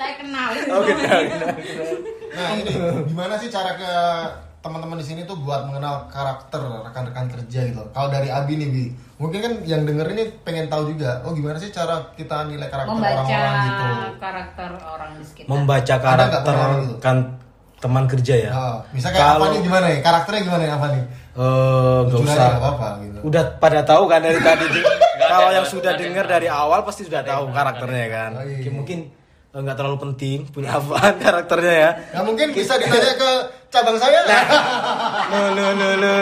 Saya. 0.01 0.13
Oh, 0.17 0.17
kenal, 0.17 0.49
kenal, 0.57 1.21
kenal. 1.29 1.53
Nah 2.31 2.47
ini 2.57 2.71
gimana 3.05 3.37
sih 3.37 3.53
cara 3.53 3.77
ke 3.77 3.93
teman-teman 4.61 5.01
di 5.01 5.05
sini 5.05 5.21
tuh 5.25 5.41
buat 5.41 5.65
mengenal 5.65 6.05
karakter 6.13 6.61
rekan-rekan 6.61 7.33
kerja 7.33 7.59
gitu. 7.65 7.81
Kalau 7.89 8.07
dari 8.13 8.29
Abi 8.29 8.61
nih 8.61 8.69
Bi, 8.69 8.85
mungkin 9.17 9.39
kan 9.41 9.53
yang 9.65 9.89
denger 9.89 10.05
ini 10.13 10.23
pengen 10.45 10.69
tahu 10.69 10.93
juga. 10.93 11.25
Oh 11.25 11.33
gimana 11.33 11.57
sih 11.57 11.73
cara 11.73 12.13
kita 12.13 12.45
nilai 12.45 12.69
karakter 12.69 12.93
Membaca 12.93 13.25
orang-orang 13.25 13.57
gitu? 13.65 13.85
karakter 14.21 14.69
orang 14.85 15.11
di 15.17 15.23
sekitar. 15.25 15.49
Membaca 15.49 15.95
karakter 15.97 16.53
gitu? 16.85 16.95
kan 17.01 17.17
teman 17.81 18.05
kerja 18.05 18.35
ya. 18.37 18.51
Nah, 18.53 18.77
misalnya 18.93 19.17
kayak 19.17 19.33
apa 19.33 19.45
nih 19.49 19.59
gimana 19.65 19.85
nih? 19.89 19.99
Karakternya 20.05 20.41
gimana 20.45 20.61
nih 20.61 20.71
apa 20.77 20.87
nih? 20.93 21.03
Eh, 21.31 21.99
aja 22.05 22.15
usah. 22.21 22.35
nggak 22.37 22.61
apa-apa 22.61 22.87
gitu. 23.01 23.19
Udah 23.25 23.43
pada 23.57 23.81
tahu 23.81 24.03
kan 24.05 24.19
dari 24.21 24.39
tadi. 24.39 24.65
Kalau 25.31 25.49
yang 25.49 25.65
sudah 25.65 25.93
dengar 25.97 26.25
dari 26.29 26.45
awal 26.45 26.85
pasti 26.85 27.01
sudah 27.01 27.25
tahu 27.25 27.49
karakternya 27.49 28.05
kan. 28.13 28.31
Oh, 28.37 28.45
iya. 28.45 28.69
Mungkin 28.69 28.99
eh, 29.55 29.59
nggak 29.65 29.73
terlalu 29.73 29.97
penting 30.05 30.45
punya 30.53 30.75
apaan 30.77 31.17
karakternya 31.17 31.73
ya. 31.73 31.91
Nah 32.13 32.21
mungkin 32.29 32.53
bisa 32.53 32.77
ditanya 32.77 33.17
ke 33.17 33.31
cabang 33.71 33.97
saya. 33.97 34.19
Lo 35.31 35.43
lo 35.55 35.67
lo 35.71 35.89
lo. 35.95 36.15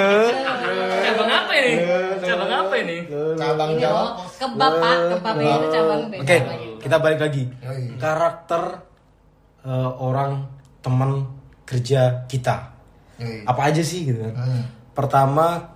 Cabang 1.02 1.30
apa 1.34 1.52
ini? 1.58 1.74
Cabang 2.22 2.52
apa 2.54 2.74
ini? 2.78 2.98
cabang 3.36 3.72
Ini 3.74 3.82
Jawa 3.82 4.02
oh, 4.06 4.10
kebab 4.38 4.74
pak, 4.78 4.98
kebab 5.18 5.36
itu 5.42 5.68
cabang. 5.74 6.02
Oke, 6.22 6.38
kita 6.80 6.96
balik 7.02 7.20
lagi. 7.26 7.44
Yoi. 7.66 7.98
Karakter 7.98 8.64
eh, 9.66 9.92
orang 9.98 10.46
teman 10.86 11.26
kerja 11.66 12.30
kita. 12.30 12.70
Yoi. 13.18 13.44
Apa 13.50 13.74
aja 13.74 13.82
sih 13.82 14.06
gitu 14.06 14.22
kan? 14.30 14.34
Hmm. 14.38 14.64
Pertama, 14.94 15.76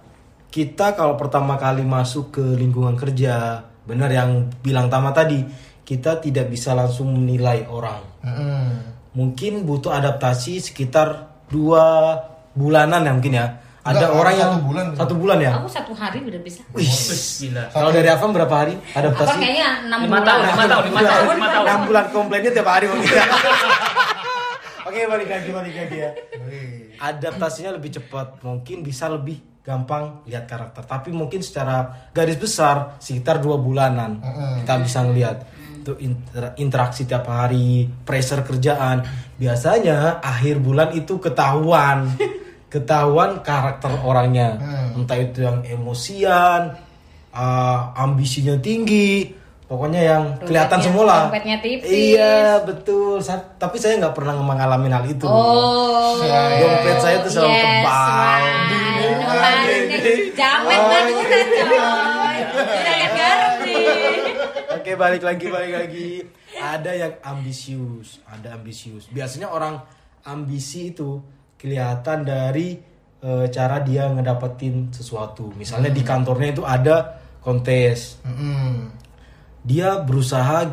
kita 0.54 0.94
kalau 0.94 1.18
pertama 1.18 1.58
kali 1.58 1.82
masuk 1.82 2.38
ke 2.38 2.44
lingkungan 2.54 2.94
kerja, 2.94 3.66
benar 3.90 4.14
yang 4.14 4.54
bilang 4.62 4.88
Tama 4.94 5.10
tadi, 5.10 5.42
kita 5.82 6.22
tidak 6.22 6.54
bisa 6.54 6.78
langsung 6.78 7.10
menilai 7.18 7.66
orang. 7.66 8.02
Hmm. 8.22 8.94
Mungkin 9.14 9.66
butuh 9.66 9.94
adaptasi 9.94 10.62
sekitar 10.62 11.33
dua 11.54 12.18
bulanan 12.52 13.00
ya 13.00 13.14
mungkin 13.14 13.34
ya. 13.36 13.48
Ada 13.84 14.00
Enggak, 14.00 14.12
orang 14.16 14.34
satu 14.34 14.40
yang 14.40 14.54
bulan. 14.64 14.86
satu 14.96 15.14
bulan 15.20 15.38
ya. 15.38 15.52
Aku 15.60 15.68
satu 15.68 15.92
hari 15.92 16.20
udah 16.24 16.40
bisa. 16.40 16.64
Wih, 16.72 16.88
Gila. 16.88 17.64
kalau 17.70 17.92
dari 17.92 18.08
Afam 18.08 18.32
berapa 18.32 18.56
hari 18.56 18.80
Apa 18.80 19.12
adaptasi? 19.12 19.36
kayaknya 19.38 19.68
enam 19.86 20.00
bulan. 20.08 20.24
tahun, 20.24 20.42
lima 20.42 20.64
tahun, 20.66 20.84
lima 20.88 21.02
tahun, 21.04 21.24
lima 21.36 21.48
tahun. 21.52 21.66
Enam 21.68 21.80
bulan 21.84 22.06
komplainnya 22.10 22.52
tiap 22.56 22.66
hari 22.66 22.86
mungkin. 22.88 23.12
Oke 24.88 25.00
balik 25.04 25.28
lagi 25.28 25.50
balik 25.52 25.76
lagi 25.76 25.98
ya. 26.00 26.10
Adaptasinya 26.98 27.76
lebih 27.76 27.92
cepat 27.94 28.40
mungkin 28.42 28.84
bisa 28.84 29.12
lebih 29.12 29.42
gampang 29.60 30.24
lihat 30.28 30.44
karakter 30.44 30.84
tapi 30.84 31.12
mungkin 31.12 31.40
secara 31.40 32.08
garis 32.12 32.36
besar 32.36 33.00
sekitar 33.00 33.40
dua 33.40 33.56
bulanan 33.56 34.20
kita 34.60 34.76
bisa 34.78 35.00
ngelihat 35.02 35.48
itu 35.84 36.00
inter- 36.00 36.56
interaksi 36.56 37.04
tiap 37.04 37.28
hari 37.28 37.68
pressure 38.02 38.40
kerjaan 38.42 39.04
biasanya 39.36 40.18
akhir 40.18 40.58
bulan 40.58 40.90
itu 40.92 41.20
ketahuan 41.20 42.08
ketahuan 42.74 43.44
karakter 43.44 43.92
orangnya 44.00 44.56
Hmm. 44.56 44.98
entah 44.98 45.20
itu 45.20 45.44
yang 45.44 45.60
emosian 45.62 46.72
uh, 47.30 47.80
ambisinya 47.94 48.56
tinggi 48.58 49.28
pokoknya 49.64 50.02
yang 50.02 50.24
kelihatan 50.40 50.80
semua 50.80 51.04
lah 51.04 51.22
iya 51.84 52.34
betul 52.60 53.18
Sa- 53.20 53.52
tapi 53.54 53.76
saya 53.76 54.00
nggak 54.00 54.14
pernah 54.14 54.34
mengalami 54.36 54.88
hal 54.88 55.04
itu 55.04 55.26
Oh. 55.26 56.16
Dompet 56.24 56.98
saya 57.00 57.18
tuh 57.20 57.32
selalu 57.32 57.52
tebal. 57.52 58.42
Dingin. 58.70 59.16
Dingin. 59.90 60.20
Jamet 60.32 60.78
Oh, 60.78 60.88
banget 60.88 61.16
iya. 61.20 61.42
coy. 61.60 62.38
Udah 62.54 62.80
kayak 62.80 63.10
garam 63.12 63.54
nih. 63.60 63.86
Oke 64.84 65.00
balik 65.00 65.24
lagi 65.24 65.48
balik 65.48 65.74
lagi. 65.80 66.08
Ada 66.60 66.92
yang 66.92 67.14
ambisius, 67.24 68.20
ada 68.28 68.52
ambisius. 68.60 69.08
Biasanya 69.08 69.48
orang 69.48 69.80
ambisi 70.28 70.92
itu 70.92 71.24
kelihatan 71.56 72.28
dari 72.28 72.76
eh, 73.24 73.48
cara 73.48 73.80
dia 73.80 74.12
ngedapetin 74.12 74.92
sesuatu. 74.92 75.56
Misalnya 75.56 75.88
di 75.88 76.04
kantornya 76.04 76.52
itu 76.52 76.68
ada 76.68 77.16
kontes. 77.40 78.20
Hmm. 78.28 78.92
Dia 79.64 80.04
berusaha 80.04 80.68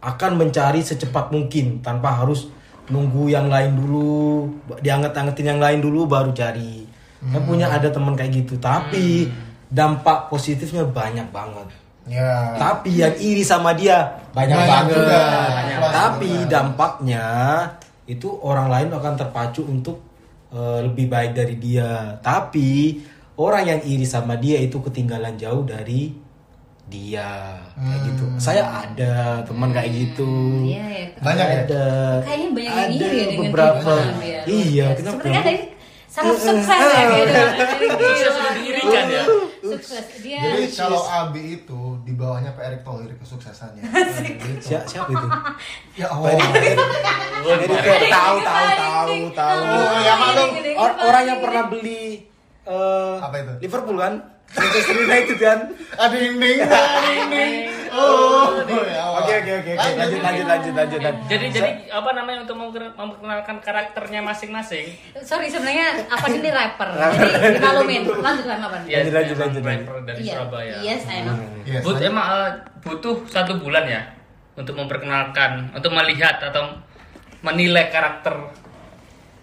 akan 0.00 0.32
mencari 0.40 0.80
secepat 0.80 1.28
mungkin 1.28 1.84
tanpa 1.84 2.24
harus 2.24 2.48
nunggu 2.88 3.36
yang 3.36 3.52
lain 3.52 3.76
dulu, 3.76 4.48
dianget-angetin 4.80 5.52
yang 5.52 5.60
lain 5.60 5.84
dulu 5.84 6.08
baru 6.08 6.32
cari. 6.32 6.88
Saya 7.20 7.44
punya 7.44 7.68
ada 7.68 7.92
teman 7.92 8.16
kayak 8.16 8.32
gitu, 8.32 8.56
tapi 8.56 9.28
dampak 9.68 10.32
positifnya 10.32 10.88
banyak 10.88 11.28
banget. 11.28 11.81
Ya. 12.04 12.54
Tapi 12.54 12.90
yang 12.94 13.14
iri 13.14 13.42
sama 13.42 13.72
dia 13.72 14.18
banyak, 14.30 14.52
Banyak 14.52 14.68
banget. 14.68 14.94
juga. 14.96 15.22
Banyak. 15.48 15.78
Tapi 15.88 16.30
Banyak. 16.34 16.50
dampaknya 16.50 17.26
itu 18.04 18.28
orang 18.38 18.66
lain 18.66 18.88
akan 18.90 19.14
terpacu 19.14 19.62
untuk 19.64 20.02
eh, 20.50 20.80
lebih 20.82 21.06
baik 21.06 21.32
dari 21.32 21.56
dia. 21.56 22.18
Tapi 22.18 22.98
orang 23.34 23.64
yang 23.66 23.80
iri 23.82 24.02
sama 24.02 24.34
dia 24.34 24.58
itu 24.58 24.78
ketinggalan 24.78 25.36
jauh 25.36 25.62
dari 25.62 26.10
dia 26.84 27.56
kayak 27.72 28.00
gitu. 28.04 28.24
Saya 28.36 28.66
ada 28.66 29.40
teman 29.42 29.70
kayak 29.70 29.90
gitu. 29.94 30.28
Iya, 30.66 30.84
ya. 30.84 31.06
Banyak 31.16 31.46
ya? 31.46 31.60
Ada. 31.64 31.86
Kayaknya 32.20 32.48
banyak 32.50 32.72
yang 32.72 32.82
Ada 32.82 32.92
iri 32.98 33.16
ya 33.16 33.24
dengan 33.24 33.44
beberapa. 33.46 33.92
dia. 34.18 34.40
Iya, 34.44 34.84
biasa. 34.84 34.98
kenapa? 34.98 35.14
Sepertinya 35.14 35.40
ada 35.40 35.52
sangat 36.12 36.36
sukses 36.36 36.68
ya 36.68 37.04
kehidupan. 37.08 37.48
Sukses 37.88 38.28
sudah 38.28 38.52
diirikan 38.52 39.04
ya? 39.08 39.22
Sukses. 39.62 40.04
Dia 40.20 40.38
Jadi 40.44 40.64
kalau 40.76 41.00
Abi 41.00 41.42
itu 41.56 41.82
di 42.12 42.20
bawahnya 42.20 42.52
Pak 42.52 42.64
Erick 42.68 42.82
Thohir 42.84 43.08
kesuksesannya. 43.16 43.88
Gitu. 43.88 44.60
Siapa, 44.60 44.84
siapa 44.84 45.08
itu? 45.16 45.28
Ya 45.96 46.12
Allah. 46.12 46.36
Jadi 46.36 47.74
kayak 47.80 48.02
tahu 48.12 48.36
tahu 48.44 48.66
tahu 48.76 49.16
tahu. 49.32 49.60
Oh, 49.64 49.96
ya, 50.04 50.14
maklum. 50.20 50.50
Or- 50.76 50.98
orang 51.08 51.24
yang 51.24 51.38
pernah 51.40 51.64
beli 51.72 52.28
eh, 52.68 53.14
Apa 53.16 53.36
itu? 53.40 53.52
Liverpool 53.64 53.96
kan? 53.96 54.14
Manchester 54.52 54.96
United 55.00 55.38
kan? 55.40 55.58
Ada 55.96 56.16
ding 56.20 56.36
ding, 56.36 56.58
ada 56.60 57.00
ding 57.00 57.28
ding. 57.32 57.52
Oh, 57.92 58.56
ya. 58.64 59.04
Oke 59.14 59.32
oke 59.36 59.52
oke 59.54 59.70
oke. 59.70 59.90
lanjut 59.94 60.20
lanjut 60.20 60.46
lanjut 60.46 60.72
lanjut 60.72 61.00
lanjut. 61.00 61.24
Jadi 61.28 61.46
jadi 61.50 61.70
apa 61.88 62.10
namanya 62.12 62.38
untuk 62.42 62.56
memper- 62.56 62.94
memperkenalkan 62.94 63.56
karakternya 63.60 64.20
masing-masing? 64.20 64.86
sorry 65.20 65.46
sebenarnya 65.46 66.08
apa 66.08 66.24
ini 66.26 66.48
rapper. 66.48 66.88
Jadi 66.88 67.60
dimaklumin. 67.60 68.02
Lanjutkan 68.08 68.58
apa? 68.58 68.76
Ya, 68.84 68.96
Lanjut, 68.98 69.12
lanjut, 69.12 69.36
memang 69.36 69.52
lanjut, 69.52 69.62
rapper 69.62 69.96
dari 70.02 70.18
Iya. 70.22 70.32
Surabaya. 70.34 70.74
Yes, 70.80 71.02
I 71.04 71.18
know. 71.20 71.36
Yes, 71.62 71.82
But 71.82 71.94
lanjut. 71.94 72.08
emang 72.08 72.26
eh, 72.26 72.50
butuh 72.80 73.16
satu 73.28 73.52
bulan 73.56 73.84
ya 73.84 74.02
untuk 74.52 74.74
memperkenalkan, 74.74 75.50
untuk 75.70 75.92
melihat 75.92 76.40
atau 76.42 76.72
menilai 77.40 77.88
karakter 77.88 78.32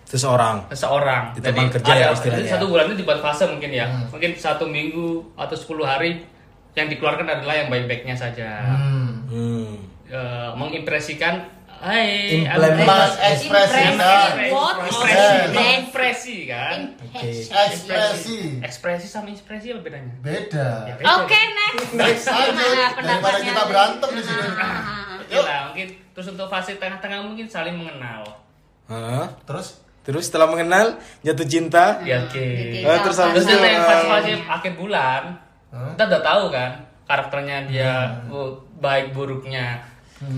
Seseorang. 0.03 0.65
seseorang. 0.73 1.23
Di 1.33 1.41
tempat 1.43 1.69
kerja 1.71 1.93
ya 1.93 2.07
istilahnya. 2.09 2.41
jadi 2.41 2.49
Satu 2.49 2.65
bulan 2.65 2.89
itu 2.89 3.05
dibuat 3.05 3.21
fase 3.21 3.45
mungkin 3.45 3.69
ya. 3.69 3.85
Hmm. 3.85 4.09
Mungkin 4.09 4.33
satu 4.35 4.65
minggu 4.65 5.37
atau 5.37 5.53
10 5.53 5.85
hari 5.85 6.25
yang 6.77 6.87
dikeluarkan 6.89 7.27
adalah 7.27 7.55
yang 7.57 7.69
baik-baiknya 7.71 8.15
saja. 8.15 8.65
Hmm. 8.65 9.25
Hmm. 9.29 9.69
Eh, 10.09 10.49
mengimpresikan 10.57 11.59
Hai, 11.79 12.43
Implement- 12.43 13.15
ekspresi, 13.23 13.95
kan? 13.95 14.35
Ekspresi, 14.35 15.55
ekspresi 15.55 16.37
kan? 16.43 16.77
Impresi. 16.99 17.47
Ekspresi. 17.55 18.39
Ekspresi 18.59 19.07
sama 19.07 19.31
ekspresi 19.31 19.71
apa 19.71 19.87
bedanya? 19.87 20.11
Beda. 20.19 20.91
Ya, 20.91 20.93
beda. 20.99 21.23
Oke, 21.23 21.39
next. 21.39 21.87
Next 21.95 22.27
aja 22.27 22.99
daripada 22.99 23.39
kita 23.39 23.61
berantem 23.63 24.09
di 24.11 24.23
sini. 24.27 24.43
Oke 25.23 25.37
lah, 25.39 25.59
mungkin 25.71 25.87
terus 26.11 26.27
untuk 26.27 26.51
fase 26.51 26.75
tengah-tengah 26.75 27.23
mungkin 27.23 27.47
saling 27.47 27.79
mengenal. 27.79 28.27
Hah? 28.91 29.31
Terus 29.47 29.79
Terus 30.03 30.25
setelah 30.25 30.49
mengenal 30.49 30.97
jatuh 31.21 31.45
cinta. 31.45 32.01
Ya 32.01 32.25
oke. 32.25 32.33
Oke. 32.33 32.81
Oh, 32.81 32.97
terus 33.07 33.17
habis 33.21 33.45
Terus 33.45 33.45
itu 33.45 33.55
nanti 33.61 34.31
yang 34.33 34.41
eh, 34.41 34.55
akhir 34.57 34.73
bulan, 34.73 35.21
Hah? 35.69 35.93
kita 35.93 36.03
udah 36.09 36.21
tahu 36.25 36.43
kan 36.49 36.71
karakternya 37.05 37.57
dia 37.69 37.93
oh, 38.29 38.57
baik 38.81 39.13
buruknya. 39.13 39.85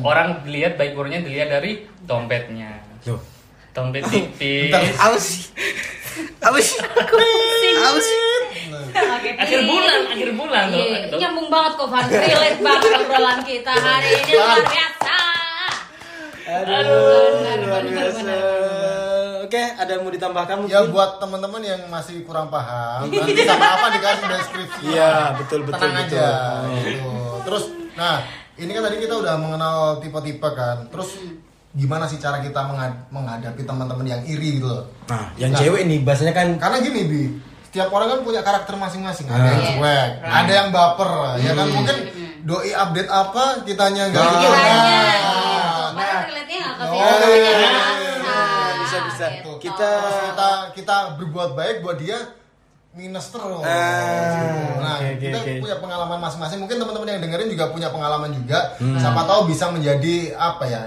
Orang 0.06 0.46
dilihat 0.46 0.78
baik 0.78 0.94
buruknya 0.94 1.26
dilihat 1.26 1.50
dari 1.50 1.88
dompetnya. 2.06 2.84
Loh, 3.10 3.18
Dompet 3.72 4.04
tipis. 4.12 4.72
Apa 5.00 5.18
sih? 5.18 5.48
Oke, 8.92 9.30
Akhir 9.40 9.60
bulan, 9.64 10.00
akhir 10.12 10.30
bulan 10.36 10.64
tuh. 10.68 10.84
Iya, 10.84 11.00
nyambung 11.16 11.48
banget 11.48 11.72
kok 11.80 11.88
Van. 11.88 12.06
Relate 12.12 12.60
banget 12.60 12.92
obrolan 13.00 13.40
kita 13.48 13.74
hari 13.74 14.10
ini 14.20 14.32
luar 14.36 14.60
biasa. 14.68 15.18
Aduh, 16.52 17.00
luar 17.00 17.32
benar, 17.40 17.84
biasa. 17.88 18.20
benar. 18.20 19.01
Oke, 19.42 19.58
ada 19.58 19.90
yang 19.90 20.02
mau 20.02 20.10
ditambahkan 20.10 20.56
mungkin? 20.60 20.70
ya 20.72 20.86
buat 20.86 21.18
teman-teman 21.18 21.62
yang 21.62 21.82
masih 21.88 22.22
kurang 22.22 22.48
paham 22.48 23.08
nanti 23.08 23.42
sama 23.42 23.68
apa 23.72 23.88
dikasih 23.90 24.26
deskripsi. 24.28 24.82
Iya, 24.88 25.34
betul 25.36 25.60
betul 25.64 25.82
Tenang 25.82 26.06
betul. 26.06 26.18
aja. 26.18 26.30
Gitu. 26.78 27.12
Terus, 27.42 27.64
nah 27.94 28.22
ini 28.56 28.70
kan 28.70 28.82
tadi 28.84 28.98
kita 29.00 29.14
udah 29.16 29.36
mengenal 29.36 29.76
tipe-tipe 29.98 30.50
kan. 30.52 30.86
Terus 30.88 31.10
gimana 31.72 32.06
sih 32.06 32.18
cara 32.18 32.38
kita 32.38 32.62
menghad- 32.62 33.10
menghadapi 33.10 33.62
teman-teman 33.62 34.06
yang 34.06 34.22
iri 34.24 34.60
gitu 34.60 34.68
loh? 34.68 34.84
Nah, 35.08 35.34
yang 35.36 35.50
Nah. 35.50 35.60
cewek 35.60 35.82
nih 35.86 36.00
bahasanya 36.02 36.34
kan 36.34 36.48
Karena 36.56 36.78
gini 36.80 37.02
bi, 37.04 37.22
setiap 37.64 37.90
orang 37.90 38.08
kan 38.10 38.20
punya 38.22 38.42
karakter 38.42 38.76
masing-masing. 38.76 39.26
Ada 39.26 39.42
yang 39.48 39.58
Ah. 39.58 39.70
cuek, 39.72 40.10
ada 40.22 40.52
yang 40.54 40.70
baper, 40.70 41.12
ya 41.40 41.52
kan 41.52 41.68
mungkin 41.68 41.98
doi 42.42 42.70
update 42.70 43.08
apa 43.08 43.44
kitanya 43.64 44.04
nggak 44.08 44.20
Nah. 44.20 44.32
gitu. 44.34 44.44
Kiranya 44.44 44.70
Nah, 44.70 44.86
gitu. 44.86 45.18
nah, 45.18 45.90
Padahal 45.92 46.22
relate-nya 46.28 46.58
nggak 46.60 46.76
ke 46.76 46.84
Oh, 46.84 48.01
bisa. 49.24 49.38
Gitu. 49.38 49.52
Kita- 49.62 50.02
kita 50.26 50.50
kita 50.74 50.96
berbuat 51.16 51.52
baik 51.54 51.76
buat 51.82 51.98
dia 51.98 52.18
minus 52.92 53.30
terus. 53.30 53.62
Ah, 53.62 54.36
Gitu. 54.36 54.58
Nah, 54.78 54.96
oke, 54.98 55.10
kita 55.18 55.38
oke. 55.40 55.52
punya 55.62 55.78
pengalaman 55.78 56.20
masing-masing. 56.20 56.60
Mungkin 56.60 56.76
teman-teman 56.76 57.08
yang 57.08 57.22
dengerin 57.22 57.48
juga 57.48 57.66
punya 57.70 57.88
pengalaman 57.88 58.34
juga. 58.34 58.76
Hmm. 58.78 58.98
Siapa 58.98 59.22
tahu 59.24 59.48
bisa 59.48 59.70
menjadi 59.70 60.16
apa 60.34 60.66
ya? 60.66 60.84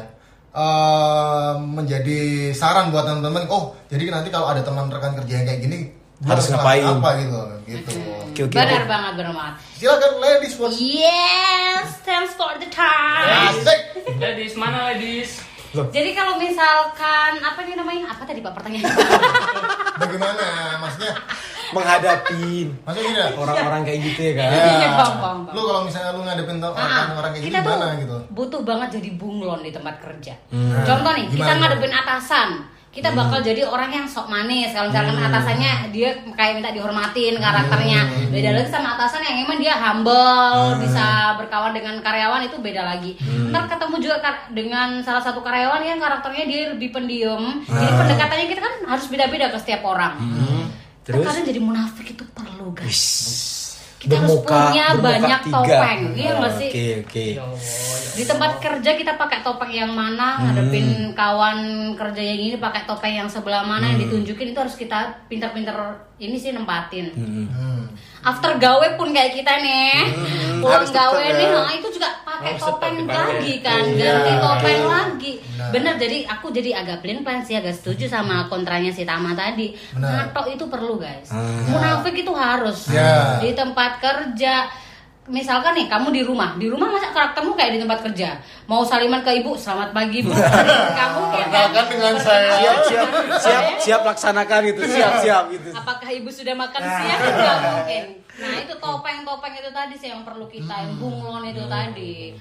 eh, 0.54 1.52
menjadi 1.58 2.20
saran 2.52 2.94
buat 2.94 3.02
teman-teman. 3.02 3.50
Oh, 3.50 3.74
jadi 3.90 4.06
nanti 4.06 4.30
kalau 4.30 4.46
ada 4.46 4.62
teman 4.62 4.86
rekan 4.86 5.18
kerja 5.18 5.42
yang 5.42 5.46
kayak 5.46 5.60
gini, 5.60 5.78
Harus 6.22 6.46
ngapain? 6.46 6.78
Apa 6.80 7.18
gitu, 7.18 7.40
gitu. 7.66 7.90
Oke, 8.30 8.40
oke, 8.46 8.54
Benar 8.54 8.70
oke. 8.78 8.86
banget, 8.86 9.12
benar 9.18 9.32
banget. 9.34 9.54
Silakan 9.74 10.12
ladies 10.22 10.54
first. 10.54 10.78
Yes, 10.78 11.98
thanks 12.06 12.38
for 12.38 12.54
the 12.56 12.70
time. 12.70 13.50
Asik. 13.50 13.80
Ladies, 14.14 14.54
mana 14.54 14.94
ladies? 14.94 15.42
Jadi 15.74 16.10
kalau 16.12 16.34
misalkan 16.36 17.32
apa 17.36 17.60
nih 17.60 17.74
namanya? 17.74 18.04
Apa 18.08 18.22
tadi 18.22 18.38
Pak 18.38 18.52
pertanyaannya? 18.52 18.94
Bagaimana? 20.02 20.46
Maksudnya, 20.78 21.12
menghadapi 21.74 22.46
maksudnya 22.80 23.04
gini 23.04 23.18
ya? 23.18 23.28
orang-orang 23.34 23.82
kayak 23.82 24.00
gitu 24.04 24.20
ya 24.22 24.32
kan. 24.36 24.48
Ya. 24.48 24.62
Iya, 24.64 24.88
bang, 24.92 25.14
bang, 25.18 25.38
bang. 25.42 25.54
Lu 25.54 25.62
kalau 25.64 25.82
misalnya 25.82 26.10
lu 26.12 26.20
ngadepin 26.22 26.56
Ah, 26.60 26.70
orang-orang 26.70 27.30
kayak 27.32 27.42
gitu 27.42 27.50
kita 27.50 27.60
gimana 27.60 27.86
gitu? 27.98 28.16
butuh 28.30 28.60
banget 28.62 28.88
jadi 28.94 29.08
bunglon 29.14 29.60
di 29.60 29.70
tempat 29.70 29.94
kerja. 29.98 30.34
Hmm. 30.48 30.84
Contoh 30.84 31.12
nih, 31.12 31.26
kita 31.26 31.42
Gimana? 31.42 31.58
ngadepin 31.60 31.92
atasan, 31.92 32.48
kita 32.94 33.10
bakal 33.10 33.42
jadi 33.42 33.66
orang 33.66 33.90
yang 33.90 34.06
sok 34.06 34.30
manis. 34.30 34.70
Kalau 34.70 34.86
misalkan 34.86 35.18
Hmm. 35.18 35.26
atasannya 35.26 35.72
dia 35.90 36.14
kayak 36.30 36.62
minta 36.62 36.70
dihormatin 36.70 37.34
karakternya, 37.36 38.00
beda 38.30 38.50
lagi 38.54 38.70
sama 38.70 38.94
atasan 38.94 39.26
yang 39.26 39.36
emang 39.42 39.58
dia 39.58 39.74
humble, 39.74 40.14
Hmm. 40.70 40.78
bisa 40.78 41.04
berkawan 41.34 41.74
dengan 41.74 41.98
karyawan 41.98 42.46
itu 42.46 42.56
beda 42.56 42.86
lagi. 42.86 43.18
Ntar 43.50 43.66
ketemu 43.66 43.96
juga 43.98 44.16
kar- 44.22 44.46
dengan 44.48 45.02
salah 45.02 45.20
satu 45.20 45.42
karyawan 45.42 45.82
yang 45.82 45.98
karakternya 45.98 46.44
dia 46.46 46.60
lebih 46.70 46.94
pendiam, 46.94 47.66
jadi 47.66 47.90
Ah. 47.90 47.98
pendekatannya 47.98 48.46
kita 48.46 48.60
kan 48.62 48.74
harus 48.86 49.06
beda-beda 49.10 49.50
ke 49.50 49.58
setiap 49.58 49.82
orang. 49.82 50.14
Hmm. 50.14 50.70
Terus 51.02 51.20
Terkadang 51.20 51.44
jadi 51.44 51.60
munafik 51.60 52.06
itu 52.14 52.24
perlu 52.30 52.72
guys. 52.72 52.88
Wis. 52.88 53.63
Kita 54.04 54.14
harus 54.20 54.36
punya 54.38 54.84
bermuka 54.92 55.02
banyak 55.02 55.40
tiga. 55.42 55.56
topeng, 55.56 56.00
iya 56.12 56.30
Oh, 56.30 56.38
nggak 56.38 56.52
sih? 56.54 56.68
Oke, 56.68 56.86
oke. 57.00 57.24
Ya 57.32 57.42
Allah, 57.42 57.58
ya 57.58 57.94
di 58.14 58.22
tempat 58.22 58.62
kerja 58.62 58.90
kita 58.94 59.12
pakai 59.18 59.42
topeng 59.42 59.72
yang 59.74 59.90
mana 59.90 60.38
ngadepin 60.38 60.86
kawan 61.18 61.58
kerja 61.98 62.22
yang 62.22 62.40
ini 62.40 62.56
pakai 62.56 62.86
topeng 62.86 63.10
yang 63.10 63.26
sebelah 63.26 63.66
mana 63.66 63.90
yang 63.90 63.98
ditunjukin 63.98 64.54
itu 64.54 64.58
harus 64.58 64.78
kita 64.78 65.26
pinter-pinter 65.26 65.74
ini 66.14 66.38
sih 66.38 66.54
nempatin 66.54 67.10
Hmm. 67.10 67.90
After 68.24 68.52
gawe 68.56 68.88
pun 68.94 69.08
kayak 69.10 69.32
kita 69.34 69.52
nih 69.58 70.00
pulang 70.58 70.80
harus 70.80 70.88
tetap 70.88 71.12
gawe 71.12 71.20
ya. 71.20 71.32
nih 71.34 71.46
nah, 71.46 71.70
itu 71.70 71.88
juga 71.90 72.08
pakai 72.24 72.52
tetap 72.54 72.66
topeng 72.72 72.96
lagi 73.04 73.54
kan 73.60 73.82
Iya. 73.84 74.00
ganti 74.00 74.32
topeng 74.38 74.80
lagi 74.82 75.32
Benar. 75.54 75.70
bener 75.70 75.94
jadi 75.96 76.18
aku 76.26 76.46
jadi 76.50 76.70
agak 76.74 76.98
plain 76.98 77.20
plan 77.20 77.40
sih 77.40 77.54
agak 77.54 77.74
setuju 77.74 78.04
sama 78.06 78.48
kontranya 78.48 78.88
si 78.88 79.04
Tama 79.04 79.32
tadi 79.32 79.76
Benar. 79.92 80.32
ngatok 80.32 80.46
itu 80.50 80.64
perlu 80.66 80.96
guys 80.96 81.28
Ah. 81.28 81.68
munafik 81.68 82.16
itu 82.16 82.32
harus 82.32 82.88
Ya. 82.88 83.36
di 83.38 83.52
tempat 83.52 84.00
kerja 84.00 84.66
misalkan 85.26 85.72
nih 85.72 85.86
kamu 85.88 86.08
di 86.10 86.22
rumah. 86.22 86.52
Di 86.54 86.68
rumah 86.68 86.88
masa 86.90 87.08
karaktermu 87.10 87.56
kayak 87.56 87.76
di 87.76 87.80
tempat 87.80 88.04
kerja? 88.04 88.36
Mau 88.64 88.84
saliman 88.84 89.24
ke 89.24 89.40
ibu 89.40 89.56
selamat 89.56 89.90
pagi 89.90 90.20
bu. 90.20 90.32
Kamu 91.00 91.20
kayak 91.30 91.48
Perkenalkan 91.48 91.84
dengan 91.88 92.14
saya. 92.18 92.52
Siap, 92.54 92.78
siap, 92.84 93.08
siap, 93.40 93.64
siap 93.80 94.00
laksanakan 94.04 94.62
itu. 94.68 94.80
Siap, 94.84 95.12
siap 95.20 95.44
gitu. 95.50 95.68
apakah 95.72 96.08
ibu 96.08 96.28
sudah 96.28 96.54
makan 96.54 96.80
Nah. 96.80 96.96
siang? 97.00 97.20
Nggak 97.20 97.56
mungkin. 97.62 98.04
Nah 98.34 98.52
itu 98.58 98.74
topeng-topeng 98.76 99.54
itu 99.54 99.70
tadi 99.70 99.94
sih 99.94 100.08
yang 100.10 100.26
perlu 100.26 100.44
kita 100.46 100.74
yang 100.74 100.92
bunglon 100.98 101.46
itu 101.46 101.64
tadi 101.64 102.34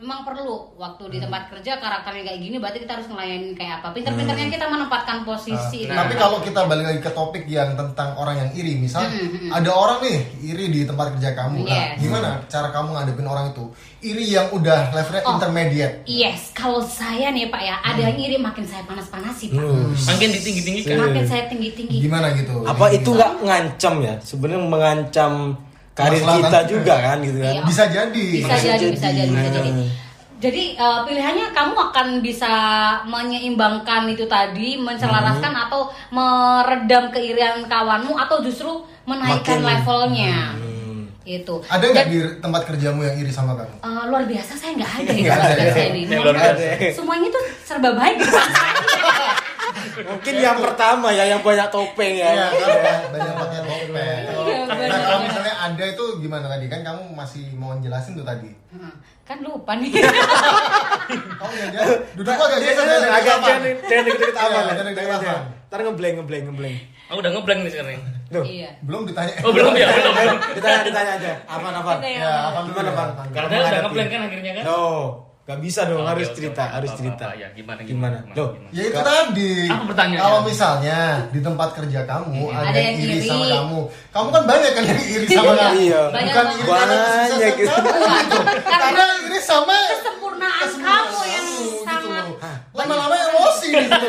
memang 0.00 0.24
perlu 0.24 0.72
waktu 0.74 1.12
di 1.12 1.18
tempat 1.20 1.52
kerja 1.52 1.76
karakternya 1.76 2.24
kayak 2.24 2.40
gini 2.40 2.56
berarti 2.56 2.80
kita 2.80 2.96
harus 2.96 3.06
ngelayanin 3.06 3.52
kayak 3.52 3.84
apa 3.84 3.92
pinter-pinternya 3.92 4.48
kita 4.48 4.66
menempatkan 4.66 5.22
posisi 5.22 5.84
Nah, 5.84 6.02
tapi 6.02 6.16
kalau 6.16 6.40
kita 6.40 6.64
balik 6.64 6.84
lagi 6.86 7.00
ke 7.00 7.10
topik 7.10 7.44
yang 7.44 7.76
tentang 7.76 8.16
orang 8.16 8.36
yang 8.38 8.50
iri, 8.54 8.76
misal 8.76 9.04
ada 9.46 9.70
orang 9.70 10.00
nih 10.00 10.18
iri 10.42 10.66
di 10.70 10.80
tempat 10.82 11.12
kerja 11.14 11.34
kamu, 11.34 11.62
nah, 11.62 11.68
Yes. 11.70 12.00
gimana 12.00 12.30
cara 12.46 12.68
kamu 12.70 12.88
ngadepin 12.90 13.26
orang 13.26 13.46
itu? 13.50 13.64
Iri 14.00 14.24
yang 14.30 14.48
udah 14.50 14.88
levelnya 14.90 15.22
Oh. 15.22 15.36
intermediate. 15.36 15.94
yes 16.06 16.48
kalau 16.50 16.80
saya 16.80 17.28
nih 17.28 17.46
pak 17.46 17.60
ya 17.60 17.76
ada 17.78 18.00
yang 18.02 18.16
iri 18.16 18.36
makin 18.36 18.64
saya 18.64 18.80
panas-panasi 18.84 19.52
pak 19.52 19.60
Hmm. 19.60 19.92
Makin 19.92 20.28
ditinggi-tinggikan. 20.32 20.96
makin 20.98 21.24
saya 21.24 21.44
tinggi-tinggi 21.46 21.96
Gimana 22.00 22.32
gitu? 22.32 22.64
Apa 22.64 22.88
itu 22.90 23.08
nggak 23.10 23.32
ngancam 23.42 23.94
ya? 24.00 24.14
Sebenarnya 24.18 24.64
mengancam 24.64 25.32
karir 26.00 26.18
Masalah 26.18 26.36
kita 26.40 26.50
kan? 26.56 26.64
juga 26.66 26.94
kan 26.98 27.16
gitu 27.20 27.38
kan. 27.38 27.52
Iya. 27.52 27.62
Bisa 27.62 27.84
jadi. 27.86 28.26
bisa 28.32 28.56
jadi 28.56 28.86
bisa 28.90 29.08
jadi 29.08 29.30
bisa 29.30 29.48
jadi 29.52 29.70
jadi 30.40 30.64
eh, 30.72 31.00
pilihannya 31.04 31.46
kamu 31.50 31.74
akan 31.84 32.06
bisa 32.18 32.52
menyeimbangkan 33.04 34.08
itu 34.08 34.24
tadi 34.24 34.74
menselaraskan 34.74 35.52
Hmm. 35.52 35.64
atau 35.66 35.80
meredam 36.10 37.08
keirian 37.08 37.60
kawanmu 37.66 38.16
atau 38.16 38.40
justru 38.40 38.72
menaikkan 39.04 39.60
Makin- 39.60 39.68
levelnya 39.68 40.36
Hmm. 40.50 41.12
itu 41.22 41.60
Ada 41.62 41.84
nggak 41.86 42.06
di 42.06 42.18
tempat 42.40 42.62
kerjamu 42.64 43.00
yang 43.02 43.16
iri 43.16 43.28
sama 43.28 43.52
kamu? 43.52 43.74
eh, 43.78 44.04
luar 44.08 44.24
biasa 44.24 44.52
saya 44.54 44.72
nggak 44.74 44.92
ada 44.98 45.12
ya? 45.76 45.84
ini 45.92 46.08
Yang 46.08 46.20
luar 46.22 46.34
biasa. 46.34 46.88
semuanya 46.90 47.28
tuh 47.28 47.44
serba 47.60 47.90
baik. 47.92 48.16
Mungkin 50.00 50.34
yang 50.36 50.58
pertama 50.58 51.08
ya 51.10 51.24
yang 51.26 51.40
banyak 51.40 51.68
topeng 51.68 52.14
ya. 52.14 52.30
Iya, 52.30 52.46
ya, 52.50 52.94
banyak 53.08 53.34
pakai 53.34 53.60
topeng. 53.60 53.94
Iya, 54.40 54.58
Nah, 54.60 54.76
benar. 54.76 54.98
kalau 55.00 55.20
misalnya 55.22 55.54
ada 55.56 55.84
itu 55.86 56.04
gimana 56.18 56.46
tadi? 56.46 56.66
Kan 56.66 56.80
kamu 56.80 57.02
masih 57.12 57.44
mau 57.54 57.74
jelasin 57.76 58.14
tuh 58.14 58.24
tadi. 58.24 58.50
Kan 59.22 59.38
lupa 59.40 59.74
nih 59.74 59.90
Oh 61.42 61.50
iya, 61.50 61.66
dia 61.70 61.82
duduk 62.12 62.32
agak 62.32 62.58
dari 62.58 62.74
agak 63.08 63.36
jangan 63.38 63.62
deket-deket 63.62 64.32
Iya, 64.32 64.42
aman 64.42 64.62
ya. 64.62 64.72
jangan 64.74 64.92
jangan. 65.20 65.42
Ntar 65.70 65.80
ngebleng 65.82 66.14
ngebleng 66.18 66.44
ngebleng. 66.48 66.76
Aku 67.06 67.18
udah 67.18 67.32
ngeblank 67.32 67.60
nih 67.62 67.72
sekarang. 67.72 68.02
Loh. 68.30 68.44
iya 68.46 68.70
Belum 68.80 69.02
ditanya. 69.02 69.34
Oh 69.42 69.50
belum 69.50 69.74
ya, 69.74 69.86
belum. 69.90 70.36
Ditanya 70.54 70.78
ditanya 70.82 71.12
aja. 71.18 71.32
Apa 71.46 71.66
apa? 71.68 71.92
Kita 71.98 72.06
Ya, 72.08 72.30
apa 72.46 72.58
Gimana, 72.64 72.90
Bang? 72.92 73.10
Karena 73.28 73.54
udah 73.60 73.80
ngeblank 73.84 74.08
kan 74.08 74.20
akhirnya 74.24 74.52
kan? 74.54 74.64
No, 74.64 74.78
gak 75.50 75.60
bisa 75.60 75.80
dong, 75.84 76.00
Oke, 76.00 76.10
harus 76.10 76.26
oke, 76.26 76.36
cerita, 76.36 76.62
oke, 76.62 76.74
harus 76.74 76.90
apa, 76.90 76.98
cerita. 76.98 77.24
apa, 77.26 77.34
ya, 77.34 77.48
gimana, 77.50 77.80
gimana? 77.80 78.18
gimana, 78.22 78.34
Loh, 78.34 78.48
gimana? 78.54 78.70
Ya 78.70 78.82
itu 78.84 79.00
tadi. 79.02 79.52
Apa 79.66 79.84
pertanyaannya? 79.84 80.22
Kalau 80.22 80.40
misalnya 80.42 80.98
di 81.28 81.40
tempat 81.40 81.68
kerja 81.72 82.00
kamu 82.04 82.42
ada, 82.46 82.64
Ada 82.64 82.78
yang 82.80 82.96
iri, 82.96 83.14
iri. 83.16 83.26
sama 83.26 83.44
kamu, 83.46 83.78
kamu 84.10 84.28
kan 84.30 84.42
banyak 84.44 84.70
kan 84.70 84.84
yang 84.84 85.00
iri 85.02 85.26
sama 85.28 85.52
kamu. 85.60 85.74
Iya. 85.80 86.02
Banyak 86.08 86.30
Bukan 86.30 86.46
iri 86.48 86.64
Banyak 86.64 87.52
gitu. 87.56 87.70
kamu, 87.72 88.38
karena 88.64 89.04
iri 89.20 89.40
sama 89.40 89.74
kesempurnaan 89.90 90.58
kesempurnaan 90.62 91.04
kamu 91.04 91.20
yang 91.26 91.46
gitu 91.50 91.78
sangat 91.82 92.24
loh. 92.24 92.36
Lama-lama 92.70 93.16
emosi 93.28 93.68
gitu. 93.72 94.06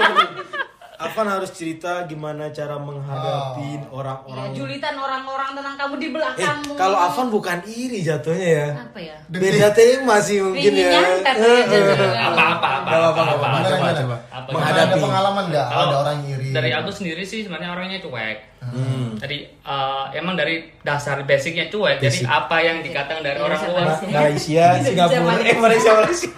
Afan 1.04 1.26
harus 1.26 1.50
cerita 1.50 2.06
gimana 2.06 2.50
cara 2.50 2.78
menghadapi 2.78 3.70
Ya, 3.74 3.90
orang-orang. 3.90 4.54
julitan 4.54 4.94
orang-orang 4.96 5.50
tentang 5.52 5.76
kamu 5.76 5.94
di 5.96 6.06
Eh, 6.06 6.12
belakangmu. 6.12 6.74
kalau 6.76 6.94
Afan 6.96 7.28
bukan 7.28 7.58
iri 7.66 8.00
jatuhnya 8.00 8.50
ya. 8.56 8.68
apa 8.80 9.00
ya? 9.00 9.16
Beda 9.28 9.68
tema 9.72 10.18
sih 10.20 10.38
mungkin 10.40 10.72
Ini 10.72 10.82
ya. 10.84 10.92
ya, 10.92 11.02
Eh, 11.02 11.34
eh. 11.34 11.62
jadinya. 11.66 12.22
apa 12.30 12.44
apa 12.54 12.68
apa 12.70 12.92
apa-apa, 12.92 13.22
apa-apa. 13.34 13.58
Coba, 13.68 13.90
coba. 13.96 14.18
Menghadapi. 14.52 14.82
ada 14.84 14.96
pengalaman 14.98 15.44
nggak 15.48 15.68
Kalau 15.68 15.84
ada 15.84 15.96
orang 16.02 16.18
iri 16.26 16.50
dari 16.52 16.70
aku 16.72 16.90
sendiri 16.92 17.24
sih 17.24 17.40
sebenarnya 17.42 17.70
orangnya 17.72 18.00
cuek 18.00 18.38
Hmm. 18.62 19.18
jadi 19.18 19.38
eh, 19.60 20.04
emang 20.14 20.36
dari 20.36 20.56
dasar 20.80 21.24
basicnya 21.24 21.66
cuek 21.66 21.98
jadi 22.00 22.14
Basic. 22.16 22.30
apa 22.30 22.58
yang 22.60 22.78
dikatakan 22.80 23.22
dari 23.22 23.40
orang 23.40 23.58
Malaysia, 23.58 23.74
luar 23.74 23.88
Ma- 23.88 24.22
Malaysia, 24.22 24.66
Singapura, 24.80 25.34
eh 25.42 25.58
Malaysia, 25.58 25.92
Malaysia. 25.96 26.30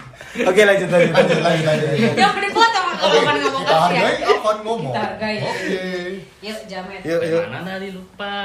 Oke 0.42 0.62
lanjut 0.62 0.88
lanjut. 0.88 1.14
lanjut 1.14 1.40
lanjut 1.40 1.66
lanjut 1.86 2.16
Jangan 2.16 2.42
dipotong 2.42 2.83
kalau 3.04 3.12
Oke, 3.14 3.20
Afan 3.20 3.38
ngomong 3.38 3.62
kita 3.62 3.76
hargai 3.76 4.16
Afan 4.24 4.58
ngomong 4.62 4.82
Kita 4.90 5.02
hargai. 5.04 5.36
oke 5.40 5.76
Yuk, 6.42 6.60
jamet. 6.66 7.02
Yuk 7.04 7.22
yuk. 7.22 7.44
mana 7.46 7.68
tadi 7.70 7.90
lupa 7.90 8.36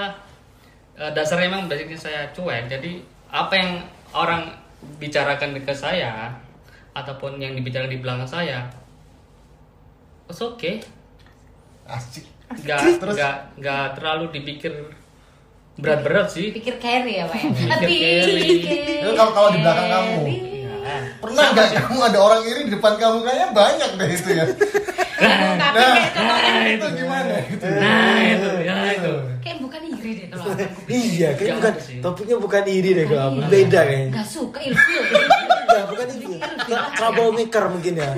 Eh, 0.94 1.12
dasarnya 1.12 1.46
emang 1.46 1.64
basicnya 1.64 1.94
saya 1.94 2.26
cuek 2.28 2.66
jadi 2.66 2.98
apa 3.30 3.54
yang 3.54 3.70
orang 4.10 4.50
bicarakan 4.98 5.54
ke 5.56 5.70
saya 5.70 6.26
ataupun 6.90 7.38
yang 7.38 7.54
dibicarakan 7.54 7.86
di 7.88 8.02
belakang 8.02 8.26
saya 8.26 8.66
it's 10.26 10.40
okay 10.40 10.82
asik 11.86 12.26
nggak 12.50 12.98
Terus? 12.98 13.14
nggak 13.14 13.34
nggak 13.56 13.84
terlalu 13.94 14.26
dipikir 14.32 14.74
berat-berat 15.76 16.26
sih 16.26 16.50
Pikir 16.50 16.74
carry 16.76 17.22
ya, 17.22 17.24
Pak 17.24 17.38
ya. 17.38 17.78
Pikir 17.78 18.10
carry. 18.18 18.50
Kalau- 19.14 19.30
kalau 19.30 19.48
di 19.54 19.62
belakang 19.62 19.86
kamu. 19.86 20.18
Nah, 20.88 21.00
pernah 21.20 21.44
nggak 21.50 21.68
kamu 21.78 22.00
ada 22.02 22.18
orang 22.18 22.40
iri 22.42 22.60
di 22.62 22.72
depan 22.72 22.92
kamu 22.94 23.16
kayaknya 23.20 23.48
banyak 23.52 23.90
deh 23.92 24.08
itu 24.10 24.30
ya 24.32 24.44
Tapi 25.18 25.44
nah 25.58 25.72
kayak 25.74 26.08
contohnya 26.14 26.62
itu 26.70 26.86
gimana 26.94 27.34
itu 27.44 27.66
nah 27.68 28.16
itu 28.22 28.50
ya 28.62 28.74
itu 28.94 29.12
kayak 29.38 29.58
bukan 29.60 29.80
iri 29.84 30.10
deh 30.14 30.26
kalau. 30.30 30.44
Iya, 30.86 31.28
kayak 31.30 31.44
Jangan 31.44 31.58
bukan 31.60 31.74
sih. 31.78 31.98
topiknya 32.00 32.36
bukan 32.38 32.62
iri 32.64 32.90
deh 32.94 33.04
kalau 33.06 33.28
Iya. 33.34 33.46
beda 33.46 33.80
kayaknya. 33.82 34.10
Gak 34.14 34.28
suka 34.28 34.58
ilfil. 34.60 35.02
Enggak, 35.04 35.84
bukan 35.86 36.06
itu. 36.08 36.30
Troublemaker 36.94 37.64
mungkin 37.68 37.92
ya. 37.94 38.08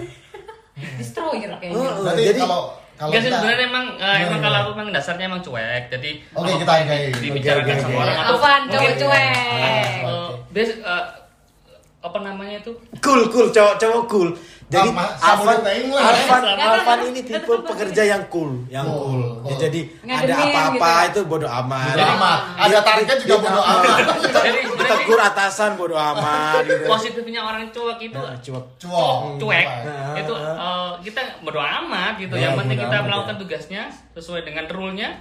Destroyer 0.96 1.50
kayaknya. 1.56 1.76
Oh, 1.76 1.90
berarti 2.00 2.22
jadi- 2.24 2.40
kalau 2.40 2.60
kalau 2.94 3.10
Enggak 3.10 3.22
sih 3.22 3.26
kita 3.26 3.38
sebenarnya 3.40 3.66
emang 3.66 3.86
Gimana, 3.90 4.20
emang 4.22 4.40
kalau 4.40 4.56
aku 4.58 4.70
emang 4.72 4.88
dasarnya 4.92 5.24
emang 5.26 5.40
cuek. 5.40 5.82
Jadi 5.88 6.10
Oke, 6.30 6.44
apa 6.46 6.58
kita 6.58 6.72
hargai. 6.74 7.02
dibicarakan 7.16 7.64
Oke, 7.64 7.72
oke, 7.72 7.80
sama 7.80 7.90
oke. 7.90 8.02
orang 8.02 8.16
atau 8.18 8.34
Afan, 8.36 8.60
mungkin, 8.60 8.70
cowok 8.70 8.92
cuek. 9.00 10.00
bias 10.50 10.70
eh, 10.74 11.04
apa 12.00 12.18
namanya 12.18 12.56
itu? 12.58 12.72
Cool, 12.98 13.28
cool, 13.28 13.48
cowok-cowok 13.48 14.02
cool. 14.06 14.30
Jadi 14.70 14.86
Alvan. 14.86 15.60
Alvan. 15.60 16.42
Alvan 16.54 16.98
ini 17.04 17.20
tipe 17.20 17.42
pekerja 17.42 18.02
yang 18.06 18.22
cool, 18.30 18.62
yang 18.68 18.86
Cool, 18.86 19.02
cool. 19.02 19.20
Ya, 19.42 19.50
cool. 19.50 19.58
jadi 19.58 19.80
ada 20.06 20.34
apa-apa 20.38 20.92
gitu. 21.02 21.10
itu 21.10 21.20
bodo 21.26 21.48
amat. 21.50 21.90
bodo 21.90 22.06
amat 22.14 22.38
ada 22.56 22.78
target 22.80 23.16
juga 23.20 23.36
bodo 23.42 23.60
amat 23.60 23.98
Jadi 24.30 24.58
sebenarnya 24.62 24.88
Tegur 24.88 25.18
atasan 25.20 25.70
bodo 25.74 25.96
amat 25.98 26.62
gitu. 26.62 26.86
positifnya 26.86 27.40
orang 27.42 27.66
cuek 27.68 27.98
itu 28.00 28.14
Nah, 28.16 28.38
cuek. 28.38 28.64
cuok 28.78 29.18
cuek 29.36 29.66
Nah, 29.82 30.14
itu 30.14 30.32
eh, 30.38 30.90
kita 31.02 31.20
bodo 31.42 31.60
amat 31.60 32.12
gitu 32.16 32.34
Ya, 32.34 32.42
yang 32.46 32.52
penting 32.54 32.78
kita 32.78 32.96
melakukan 33.02 33.34
ya. 33.34 33.40
tugasnya 33.42 33.82
sesuai 34.20 34.44
dengan 34.44 34.68
rule-nya 34.68 35.16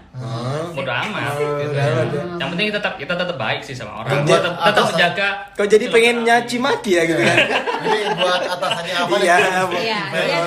bodo 0.70 0.92
amat 0.92 1.32
Oh, 1.32 1.56
gitu. 1.56 1.72
bodo 1.72 1.80
amat, 1.80 2.08
ya. 2.12 2.24
yang 2.36 2.50
penting 2.50 2.68
kita 2.68 2.78
tetap 2.78 2.94
kita 2.96 3.14
tetap 3.16 3.36
baik 3.36 3.62
sih 3.62 3.72
sama 3.72 4.04
orang 4.04 4.12
Kerja 4.20 4.36
tetap, 4.36 4.54
tetap 4.54 4.68
atas- 4.70 4.88
menjaga 4.92 5.28
Kau 5.54 5.66
jadi 5.66 5.86
pengen 5.88 6.16
nyaci 6.22 6.58
maki 6.58 6.92
ya 6.92 7.04
gitu 7.06 7.22
kan? 7.22 7.38
jadi 7.80 8.00
buat 8.14 8.42
atasannya 8.46 8.94
apa 8.94 9.16
Iya, 9.18 9.36
nih 9.38 9.80
Iya, 9.80 10.00
iya. 10.20 10.40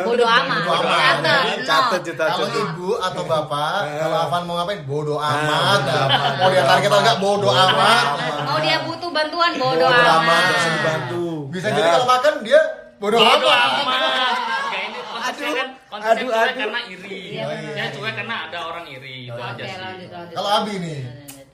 Bodo 0.00 0.22
amat. 0.22 0.62
Bodo 0.62 0.88
amat. 0.88 1.16
Catat. 1.60 2.00
Kalau 2.06 2.46
ibu 2.48 2.88
atau 2.96 3.22
bapak 3.24 3.74
kalau 3.98 4.16
Avan 4.20 4.42
mau 4.44 4.54
ngapain 4.56 4.80
bodo 4.84 5.18
Ah, 5.18 5.34
amat 5.36 5.80
mau 6.36 6.48
dia 6.48 6.62
target 6.64 6.88
atau 6.88 7.00
enggak 7.00 7.18
bodo 7.18 7.48
amat 7.50 8.06
Mau 8.46 8.58
dia 8.58 8.76
butuh 8.80 9.10
bantuan 9.10 9.52
bodo 9.54 9.84
Bodo 9.84 10.10
amat, 10.16 10.42
dibantu. 10.54 11.26
bisa 11.50 11.66
Ya. 11.66 11.74
jadi 11.74 11.88
kalau 11.92 12.06
makan 12.06 12.34
dia 12.40 12.60
bodo 12.96 13.16
bodo 13.16 13.48
amat 13.48 13.84
konteksnya 15.28 15.52
kan 15.52 15.68
aduh, 16.08 16.28
aduh. 16.32 16.54
karena 16.56 16.80
iri 16.88 17.20
Iya, 17.36 17.44
saya 17.76 17.88
cuek 17.92 18.14
karena 18.16 18.34
ada 18.48 18.58
orang 18.64 18.84
iri 18.88 19.14
itu 19.28 19.40
aja 19.40 19.64
sih 19.64 19.78
lanjut, 19.80 20.08
lanjut. 20.10 20.34
kalau 20.36 20.50
Abi 20.62 20.74
nih 20.80 21.00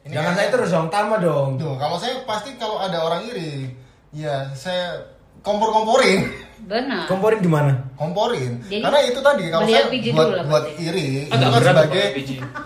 ini 0.04 0.12
Jangan 0.12 0.32
saya 0.36 0.48
terus 0.52 0.68
dong, 0.68 0.88
tama 0.92 1.16
dong. 1.16 1.56
Tuh, 1.56 1.80
kalau 1.80 1.96
saya 1.96 2.20
pasti 2.28 2.60
kalau 2.60 2.76
ada 2.76 3.00
orang 3.00 3.24
iri, 3.24 3.72
ya 4.12 4.52
saya 4.52 5.00
kompor-komporin, 5.40 6.28
Benar. 6.64 7.04
Komporin 7.08 7.40
gimana? 7.40 7.72
komporin. 7.96 8.60
Jadi, 8.68 8.84
Karena 8.84 9.00
itu 9.04 9.20
tadi 9.20 9.44
kalau 9.52 9.64
saya 9.64 9.84
buat 9.88 10.00
dulu 10.04 10.32
lah 10.36 10.44
buat 10.44 10.64
iri 10.80 11.28
itu 11.28 11.32
kan 11.32 11.60
sebagai 11.60 12.04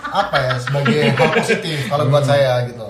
apa 0.03 0.37
ya, 0.39 0.55
sebagai 0.59 0.99
hal 1.19 1.31
positif 1.35 1.79
kalau 1.87 2.05
buat 2.11 2.25
saya 2.27 2.67
gitu. 2.67 2.87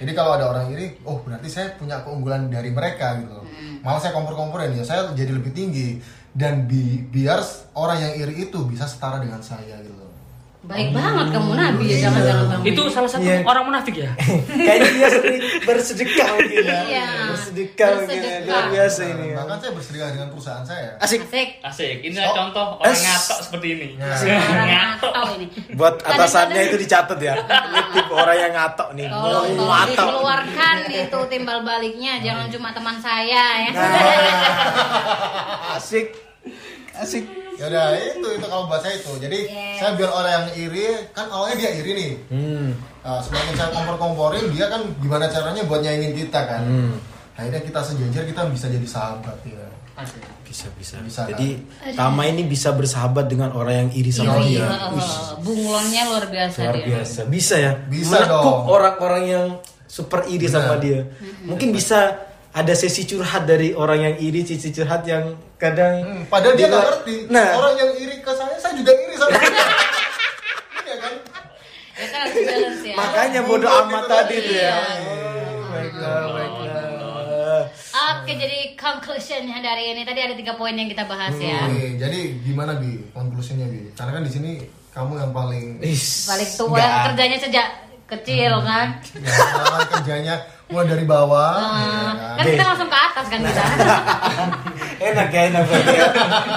Jadi 0.00 0.12
kalau 0.16 0.32
ada 0.32 0.48
orang 0.48 0.72
iri, 0.72 0.96
oh 1.04 1.20
berarti 1.20 1.48
saya 1.52 1.76
punya 1.76 2.00
keunggulan 2.00 2.48
dari 2.48 2.72
mereka 2.72 3.20
gitu. 3.20 3.36
Malah 3.84 4.00
saya 4.00 4.12
kompor-komporin 4.16 4.76
ya, 4.76 4.84
saya 4.84 5.12
jadi 5.12 5.32
lebih 5.36 5.52
tinggi 5.52 6.00
dan 6.34 6.66
bi- 6.66 7.02
biar 7.06 7.42
orang 7.74 7.98
yang 8.00 8.12
iri 8.26 8.46
itu 8.50 8.58
bisa 8.66 8.86
setara 8.86 9.18
dengan 9.22 9.42
saya 9.42 9.78
gitu. 9.82 10.09
Baik 10.60 10.92
banget 10.92 11.32
kamu 11.32 11.52
Nabi 11.52 11.84
ya, 11.88 11.96
jangan-jangan 12.04 12.44
kamu. 12.52 12.62
itu 12.66 12.82
salah 12.86 13.08
satu 13.08 13.22
Iya. 13.22 13.42
orang 13.42 13.64
munafik 13.64 13.96
ya 13.96 14.12
Kayaknya 14.60 14.90
dia 14.92 15.08
sering 15.10 15.40
bersedekah 15.62 16.28
mungkin 16.30 16.62
ya. 16.62 16.80
Iya. 16.84 17.06
Bersedekah 17.26 17.88
mungkin 17.96 18.12
ya. 18.12 18.20
Bersedekah. 18.20 18.46
Luar 18.46 18.64
biasa 18.68 19.00
ini 19.06 19.26
ya. 19.26 19.36
Bahkan 19.40 19.58
saya 19.58 19.72
bersedekah 19.72 20.08
dengan 20.10 20.28
perusahaan 20.28 20.62
saya. 20.62 20.90
Asik. 20.98 21.20
Asik. 21.24 21.48
asik 21.62 21.96
ini 22.02 22.18
Oh. 22.18 22.30
contoh 22.30 22.66
orang 22.76 22.92
Es. 22.92 23.00
ngatok 23.00 23.38
seperti 23.42 23.66
ini 23.72 23.86
Nah. 23.96 24.12
Orang 24.12 24.68
ngatok 24.68 25.12
ini. 25.34 25.46
Buat 25.72 25.94
atasannya 26.02 26.62
itu 26.62 26.76
dicatat 26.78 27.18
ya. 27.18 27.34
Ini 27.40 27.80
tipe 27.94 28.12
orang 28.12 28.36
yang 28.38 28.52
ngatok 28.52 28.88
nih. 28.92 29.06
Tolong 29.06 29.16
Oh, 29.16 29.42
tolong 29.48 29.66
ngatok. 29.66 29.96
dikeluarkan 29.96 30.76
itu 30.92 31.18
timbal 31.26 31.58
baliknya, 31.62 32.12
jangan 32.20 32.46
cuma 32.46 32.68
teman 32.70 32.94
saya 32.96 33.42
ya. 33.58 33.70
Nah. 33.72 33.90
Asik. 35.74 36.14
Asik. 36.92 37.24
Ya 37.60 37.68
udah 37.68 37.84
itu 37.92 38.28
itu 38.30 38.46
kalau 38.46 38.64
buat 38.64 38.80
saya 38.80 38.96
itu. 38.96 39.12
Jadi 39.14 39.38
Yes. 39.44 39.76
saya 39.76 39.92
biar 39.92 40.10
orang 40.10 40.32
yang 40.32 40.46
iri 40.58 40.84
kan 41.12 41.28
awalnya 41.28 41.56
dia 41.58 41.70
iri 41.74 41.92
nih. 41.92 42.12
Hmm. 42.32 42.68
Nah, 43.00 43.20
semakin 43.20 43.52
saya 43.54 43.68
kompor-komporin 43.70 44.44
dia 44.48 44.66
kan 44.66 44.80
gimana 44.96 45.28
caranya 45.28 45.60
buat 45.62 45.80
nyaingin 45.80 46.16
kita 46.16 46.40
kan. 46.40 46.62
Hmm. 46.62 46.96
Akhirnya 47.32 47.60
kita 47.60 47.80
sejajar 47.82 48.24
kita 48.24 48.42
bisa 48.48 48.66
jadi 48.66 48.86
sahabat 48.86 49.36
ya. 49.44 49.68
Bisa 50.42 50.66
bisa. 50.74 50.96
Bisa, 50.98 51.28
Jadi 51.28 51.60
Tama 51.92 52.24
ini 52.24 52.42
bisa 52.42 52.72
bersahabat 52.72 53.28
dengan 53.28 53.52
orang 53.52 53.74
yang 53.78 53.90
iri 53.92 54.08
sama 54.08 54.40
Iri, 54.40 54.56
dia. 54.56 54.64
heeh. 54.66 54.90
Wih, 54.90 55.10
bunglonnya 55.38 56.02
luar 56.08 56.24
biasa 56.26 56.58
luar 56.58 56.74
dia. 56.74 56.86
biasa. 56.90 57.20
Bisa 57.28 57.54
ya. 57.54 57.72
Bisa 57.86 58.16
Menekuk 58.18 58.40
dong. 58.40 58.60
orang-orang 58.66 59.22
yang 59.26 59.46
super 59.84 60.24
iri 60.26 60.44
Benar. 60.44 60.56
sama 60.56 60.74
dia. 60.78 61.00
Mungkin 61.44 61.68
bisa 61.70 62.16
ada 62.50 62.74
sesi 62.74 63.02
curhat 63.04 63.44
dari 63.44 63.70
orang 63.72 64.00
yang 64.02 64.14
iri, 64.18 64.42
sisi 64.42 64.70
curhat 64.70 65.02
yang 65.04 65.22
kadang 65.54 66.02
Hmm, 66.02 66.22
padahal 66.26 66.54
dia 66.54 66.66
di 66.66 66.70
nggak 66.70 66.82
ngerti. 66.84 67.16
Nah, 67.28 67.48
Orang 67.54 67.74
yang 67.74 67.90
iri 67.94 68.16
ke 68.18 68.32
saya, 68.32 68.54
saya 68.56 68.74
juga 68.74 68.90
iri 68.92 69.14
sama 69.14 69.30
dia. 69.30 69.48
Iya 70.80 70.96
kan? 70.98 71.14
Ya 71.94 72.06
kan 72.06 72.20
harus 72.24 72.34
balance 72.40 72.82
ya. 72.82 72.94
makanya 72.96 73.40
bodoh 73.44 73.70
amat 73.70 74.02
gitu 74.02 74.10
tadi 74.10 74.36
tuh 74.40 74.54
ya. 74.56 74.72
Oh, 74.72 75.60
baiklah, 75.68 76.20
baiklah. 76.28 77.62
Oke, 78.10 78.32
jadi 78.34 78.58
conclusionnya 78.74 79.58
dari 79.60 79.92
ini 79.92 80.02
tadi 80.02 80.20
ada 80.20 80.32
tiga 80.32 80.56
poin 80.56 80.72
yang 80.72 80.88
kita 80.88 81.04
bahas 81.04 81.36
ya. 81.36 81.68
Oke, 81.68 81.94
jadi 81.94 82.20
gimana 82.40 82.74
bi? 82.74 83.04
Konklusinya 83.10 83.66
bi? 83.66 83.92
Karena 83.92 84.16
kan 84.16 84.22
di 84.24 84.32
sini 84.32 84.50
kamu 84.90 85.12
yang 85.18 85.30
paling 85.30 85.78
Is, 85.78 86.26
Balik 86.26 86.50
tua 86.56 86.74
enggak. 86.74 87.02
kerjanya 87.12 87.38
sejak 87.38 87.66
kecil 88.10 88.52
kan. 88.62 88.86
ya, 89.14 89.30
pengalaman 89.30 89.86
kerjanya 89.94 90.34
mulai 90.70 90.86
dari 90.86 91.04
bawah. 91.06 91.54
Nah, 91.58 91.78
ya 91.78 92.10
kan 92.14 92.42
kan? 92.42 92.44
kita 92.54 92.64
langsung 92.66 92.88
ke 92.90 92.98
atas 92.98 93.26
kan 93.26 93.38
kita. 93.42 93.64
enak 95.10 95.28
ya 95.32 95.42
enak 95.48 95.64
ya. 95.66 96.06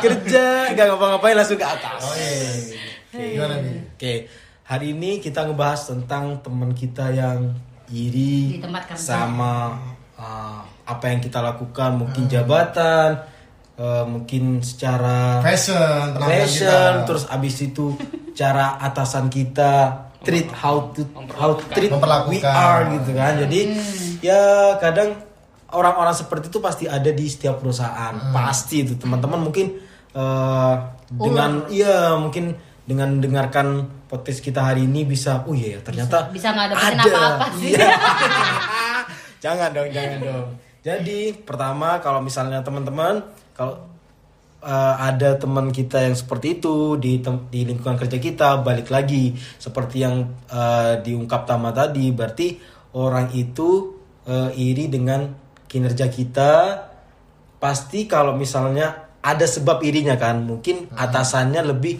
kerja 0.03 0.45
nggak 0.75 0.85
ngapa-ngapain 0.91 1.35
langsung 1.37 1.55
ke 1.55 1.65
atas 1.65 1.99
Oh 2.03 2.13
iya. 2.13 2.51
Oke. 3.13 3.25
Gimana 3.37 3.55
bi? 3.61 3.71
Oke, 3.93 4.13
hari 4.65 4.87
ini 4.91 5.21
kita 5.21 5.45
ngebahas 5.45 5.81
tentang 5.85 6.41
teman 6.41 6.73
kita 6.73 7.13
yang 7.13 7.53
iri 7.87 8.57
Di 8.57 8.59
tempat 8.59 8.89
kerja. 8.89 8.99
sama 8.99 9.77
uh, 10.17 10.59
apa 10.83 11.05
yang 11.07 11.21
kita 11.21 11.39
lakukan, 11.39 11.95
mungkin 11.95 12.25
jabatan, 12.25 13.21
uh, 13.77 14.03
mungkin 14.03 14.65
secara 14.65 15.39
Fashion, 15.45 16.17
penampilan 16.17 16.41
fashion, 16.41 16.91
kita. 16.99 17.05
terus 17.05 17.23
abis 17.29 17.55
itu 17.63 17.93
cara 18.33 18.77
atasan 18.77 19.29
kita 19.29 20.03
treat 20.21 20.47
how 20.51 20.89
to 20.91 21.03
how 21.35 21.53
to 21.53 21.63
treat 21.71 21.89
we 21.89 21.97
Memperlakukan. 21.97 22.43
are 22.49 22.81
gitu 22.95 23.11
kan. 23.13 23.33
Jadi 23.39 23.59
ya 24.19 24.41
kadang 24.77 25.19
orang-orang 25.69 26.13
seperti 26.13 26.47
itu 26.47 26.57
pasti 26.57 26.85
ada 26.85 27.09
di 27.09 27.25
setiap 27.25 27.57
perusahaan, 27.57 28.13
pasti 28.29 28.81
itu 28.81 28.93
teman-teman 28.95 29.41
mungkin 29.41 29.77
uh, 30.13 30.75
dengan 31.09 31.65
iya 31.67 32.13
mungkin 32.15 32.55
dengan 32.83 33.17
dengarkan 33.17 33.85
podcast 34.05 34.43
kita 34.43 34.59
hari 34.59 34.83
ini 34.83 35.03
bisa 35.03 35.47
oh 35.47 35.55
iya 35.55 35.77
ya 35.77 35.79
ternyata 35.81 36.27
Bisa- 36.29 36.31
bisa 36.31 36.47
nggak 36.51 36.67
dapetin 36.75 36.99
apa-apa 36.99 37.45
sih. 37.55 37.71
Iya. 37.73 37.89
jangan 39.43 39.69
dong 39.71 39.89
jangan 39.91 40.17
dong 40.19 40.47
jadi 40.83 41.19
pertama 41.37 41.99
kalau 41.99 42.19
misalnya 42.19 42.59
teman-teman 42.59 43.23
kalau 43.53 43.92
eh, 44.63 44.95
ada 44.97 45.35
teman 45.35 45.69
kita 45.69 46.01
yang 46.07 46.15
seperti 46.15 46.59
itu 46.59 46.95
di 46.97 47.19
di 47.51 47.61
lingkungan 47.67 47.99
kerja 47.99 48.17
kita 48.17 48.63
balik 48.63 48.89
lagi. 48.89 49.35
Seperti 49.35 50.01
yang 50.01 50.31
eh, 50.47 51.03
diungkap 51.03 51.43
Tama 51.43 51.75
tadi 51.75 52.09
berarti 52.15 52.57
orang 52.95 53.29
itu 53.35 53.99
eh, 54.25 54.49
iri 54.55 54.87
dengan 54.87 55.27
kinerja 55.67 56.07
kita. 56.07 56.51
Pasti 57.59 58.07
kalau 58.07 58.35
misalnya 58.35 59.11
ada 59.23 59.47
sebab 59.47 59.83
irinya 59.87 60.19
kan 60.19 60.43
mungkin 60.43 60.91
atasannya 60.91 61.61
lebih 61.63 61.95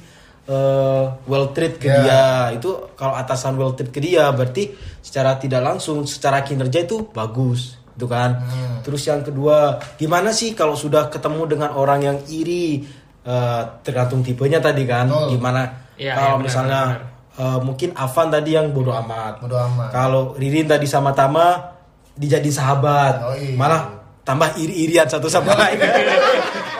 eh, 0.47 1.05
well 1.27 1.51
treat 1.51 1.77
ke 1.79 1.87
Ya. 1.87 1.95
dia. 1.99 2.23
Itu 2.59 2.95
kalau 2.95 3.15
atasan 3.19 3.59
well 3.59 3.75
treat 3.75 3.91
ke 3.91 3.99
dia 3.99 4.31
berarti 4.31 4.71
secara 5.03 5.35
tidak 5.35 5.61
langsung 5.63 6.07
secara 6.07 6.43
kinerja 6.47 6.87
itu 6.87 7.11
bagus 7.11 7.82
itu 7.93 8.05
kan. 8.05 8.41
Terus 8.81 9.05
yang 9.05 9.21
kedua 9.21 9.77
gimana 9.95 10.33
sih 10.33 10.51
kalau 10.51 10.73
sudah 10.73 11.07
ketemu 11.07 11.45
dengan 11.45 11.71
orang 11.73 11.99
yang 12.01 12.17
iri 12.27 12.81
eh, 13.21 13.61
tergantung 13.81 14.21
tipenya 14.21 14.57
tadi 14.57 14.83
kan. 14.83 15.07
Betul. 15.07 15.37
gimana 15.37 15.61
Iya, 15.93 16.17
kalau 16.17 16.25
iya, 16.25 16.33
benar, 16.33 16.45
misalnya 16.49 16.81
benar. 16.89 17.01
eh, 17.37 17.59
mungkin 17.61 17.89
Avan 17.93 18.27
tadi 18.29 18.49
yang 18.51 18.67
bodoh 18.73 18.95
amat. 18.97 19.33
Bodo 19.39 19.57
amat. 19.57 19.89
kalau 19.93 20.33
Ririn 20.33 20.65
tadi 20.65 20.89
sama 20.89 21.13
Tama 21.13 21.71
dijadi 22.13 22.49
sahabat. 22.49 23.13
Oh, 23.21 23.33
iya. 23.37 23.53
malah 23.53 23.81
tambah 24.21 24.53
iri-irian 24.57 25.05
satu 25.05 25.29
sama 25.29 25.53
lain. 25.53 25.77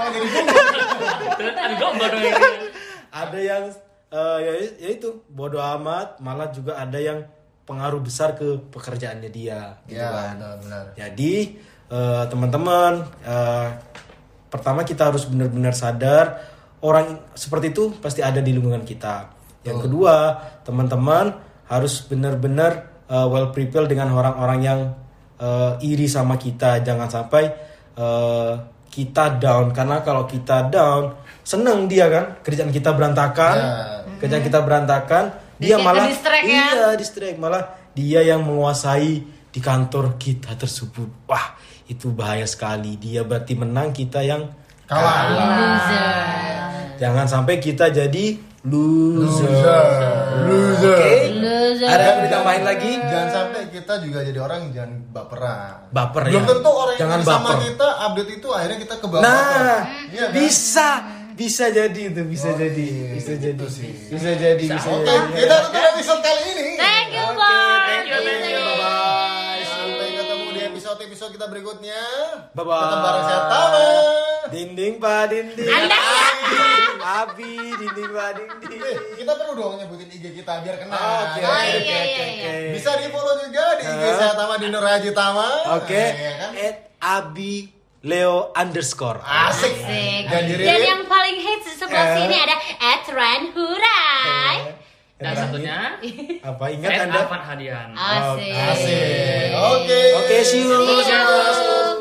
Oh, 0.04 0.10
ada 3.14 3.40
yang 3.40 3.64
eh, 4.10 4.38
ya, 4.42 4.54
ya 4.82 4.90
itu 4.94 5.10
bodoh 5.30 5.62
amat. 5.80 6.18
Malah 6.20 6.50
juga 6.50 6.78
ada 6.78 6.98
yang 6.98 7.22
pengaruh 7.64 8.00
besar 8.00 8.36
ke 8.36 8.60
pekerjaannya 8.70 9.30
dia 9.30 9.80
gitu 9.88 9.96
Ya, 9.98 10.12
kan. 10.12 10.36
benar, 10.36 10.54
benar. 10.60 10.84
jadi 10.94 11.34
eh, 11.88 12.24
teman-teman 12.28 12.94
eh, 13.24 13.68
pertama 14.48 14.84
kita 14.84 15.10
harus 15.10 15.26
benar-benar 15.26 15.74
sadar 15.74 16.26
orang 16.84 17.18
seperti 17.34 17.72
itu 17.72 17.96
pasti 17.98 18.20
ada 18.20 18.38
di 18.38 18.52
lingkungan 18.52 18.84
kita. 18.84 19.32
Yang 19.64 19.88
kedua 19.88 20.16
teman-teman 20.62 21.32
harus 21.66 22.04
benar-benar 22.04 22.72
eh, 23.08 23.28
well 23.32 23.50
prepared 23.50 23.88
dengan 23.88 24.12
orang-orang 24.12 24.60
yang 24.62 24.80
eh, 25.40 25.74
iri 25.82 26.06
sama 26.06 26.36
kita. 26.36 26.84
Jangan 26.84 27.08
sampai 27.08 27.44
eh, 27.96 28.54
kita 28.92 29.40
down. 29.40 29.72
Karena 29.72 30.04
kalau 30.04 30.28
kita 30.28 30.68
down 30.68 31.16
seneng 31.42 31.88
dia 31.88 32.12
kan 32.12 32.44
kerjaan 32.44 32.70
kita 32.70 32.92
berantakan. 32.92 33.56
Ya. 33.56 33.72
kerjaan 34.20 34.44
kita 34.44 34.60
berantakan 34.62 35.24
dia 35.56 35.76
Di- 35.76 35.84
malah 35.84 36.04
ke-distract 36.06 36.46
ya. 36.46 36.66
iya 36.70 36.88
distract 36.94 37.38
malah 37.38 37.64
dia 37.92 38.20
yang 38.22 38.42
menguasai 38.42 39.14
di 39.48 39.60
kantor 39.60 40.18
kita 40.18 40.54
tersebut 40.54 41.10
wah 41.24 41.54
itu 41.86 42.10
bahaya 42.10 42.44
sekali 42.44 42.96
dia 42.96 43.22
berarti 43.22 43.54
menang 43.54 43.90
kita 43.90 44.20
yang 44.20 44.50
Kalah. 44.84 45.80
jangan 46.96 47.26
sampai 47.26 47.58
kita 47.58 47.88
jadi 47.88 48.26
loser, 48.64 49.52
Loser. 50.44 50.96
oke 50.96 51.14
Loser. 51.36 51.84
ada 51.86 52.04
yang 52.06 52.20
ditambahin 52.24 52.64
lagi 52.64 52.92
Jangan 52.96 53.30
sampai 53.30 53.62
kita 53.70 53.94
juga 54.00 54.20
jadi 54.22 54.40
orang 54.40 54.72
jangan 54.72 54.92
baperan. 55.10 55.92
Baper, 55.92 56.22
Belum 56.26 56.40
ya. 56.40 56.50
tentu 56.50 56.72
orang 56.72 56.96
Jangan 56.96 57.12
yang 57.14 57.28
sama 57.28 57.44
baper. 57.50 57.60
kita 57.66 57.88
update 58.02 58.32
itu 58.34 58.48
akhirnya 58.50 58.78
kita 58.80 58.96
ke 58.96 59.06
bawah. 59.06 59.22
nah 59.22 59.78
Iya 60.10 60.24
kan? 60.24 60.34
bisa 60.34 60.90
bisa 61.34 61.66
jadi 61.68 62.02
itu 62.08 62.22
bisa 62.24 62.48
Oh, 62.48 62.56
jadi 62.56 62.86
iya, 62.86 63.08
bisa 63.12 63.32
gitu 63.34 63.46
jadi 63.60 63.68
sih. 63.68 63.92
bisa 64.08 64.30
jadi 64.34 64.56
bisa 64.60 64.78
Oke, 64.86 65.04
jadi 65.04 65.28
kita 65.36 65.56
tutup 65.64 65.84
episode 65.90 66.22
kali 66.22 66.42
ini. 66.48 66.66
Thank 66.76 67.10
you, 67.12 67.24
Oke, 67.24 67.36
Boy. 67.36 67.82
thank 67.84 68.06
you, 68.06 68.20
thank 68.20 68.44
you, 68.48 68.62
bye-bye. 68.62 69.62
Sampai 69.66 70.08
ketemu 70.14 70.46
di 70.48 70.62
episode-episode 70.66 71.32
kita 71.32 71.46
berikutnya. 71.48 72.02
Bye-bye. 72.52 72.82
Tetap 72.84 73.00
bareng 73.00 73.24
saya 73.24 73.42
Tama. 73.48 73.86
dinding 74.46 74.94
pak 74.98 75.22
dinding 75.28 75.66
Anda 75.68 75.98
Abi 77.04 77.54
dinding 77.74 78.10
pak 78.10 78.30
dinding 78.36 78.80
Eh, 78.80 78.98
kita 79.18 79.32
perlu 79.34 79.54
dong 79.56 79.74
nyebutin 79.76 80.08
IG 80.08 80.26
kita 80.36 80.62
biar 80.62 80.76
kenal. 80.78 80.96
Oke, 80.96 81.42
Oh, 81.42 81.50
oke, 81.50 81.74
iya, 81.74 81.98
oke, 81.98 81.98
iya, 81.98 82.26
oke. 82.30 82.54
Bisa 82.74 82.90
di 82.96 83.08
follow 83.08 83.36
juga 83.40 83.64
di 83.76 83.84
IG 83.84 84.04
saya 84.14 84.34
Tama 84.34 84.54
di 84.56 84.68
Nur 84.68 84.82
Haji 84.82 85.12
Tama. 85.12 85.48
Oke, 85.74 86.04
Ya 86.12 86.32
kan? 86.38 86.52
at 86.56 86.78
Abi 87.02 87.74
Leo 88.04 88.52
underscore. 88.52 89.24
Asik. 89.24 89.80
Asik. 89.80 90.24
Dan 90.28 90.44
di 90.44 90.60
yang 90.60 91.08
paling 91.08 91.40
hits 91.40 91.80
sebelah 91.80 92.04
Eh. 92.04 92.16
sini 92.20 92.36
ada 92.36 92.56
Etran 93.00 93.42
Hurai. 93.56 94.76
Dan 95.16 95.32
satunya 95.40 95.96
Apa 96.44 96.66
ingat 96.68 96.90
Ed 96.92 97.02
Anda? 97.08 97.22
Afan 97.24 97.42
Hadian. 97.48 97.96
Asik. 97.96 98.52
Asik. 98.52 99.50
Oke. 99.56 100.02
Oke, 100.20 100.36
see 100.44 100.68
you. 100.68 100.84
See 100.84 101.08
you. 101.08 101.93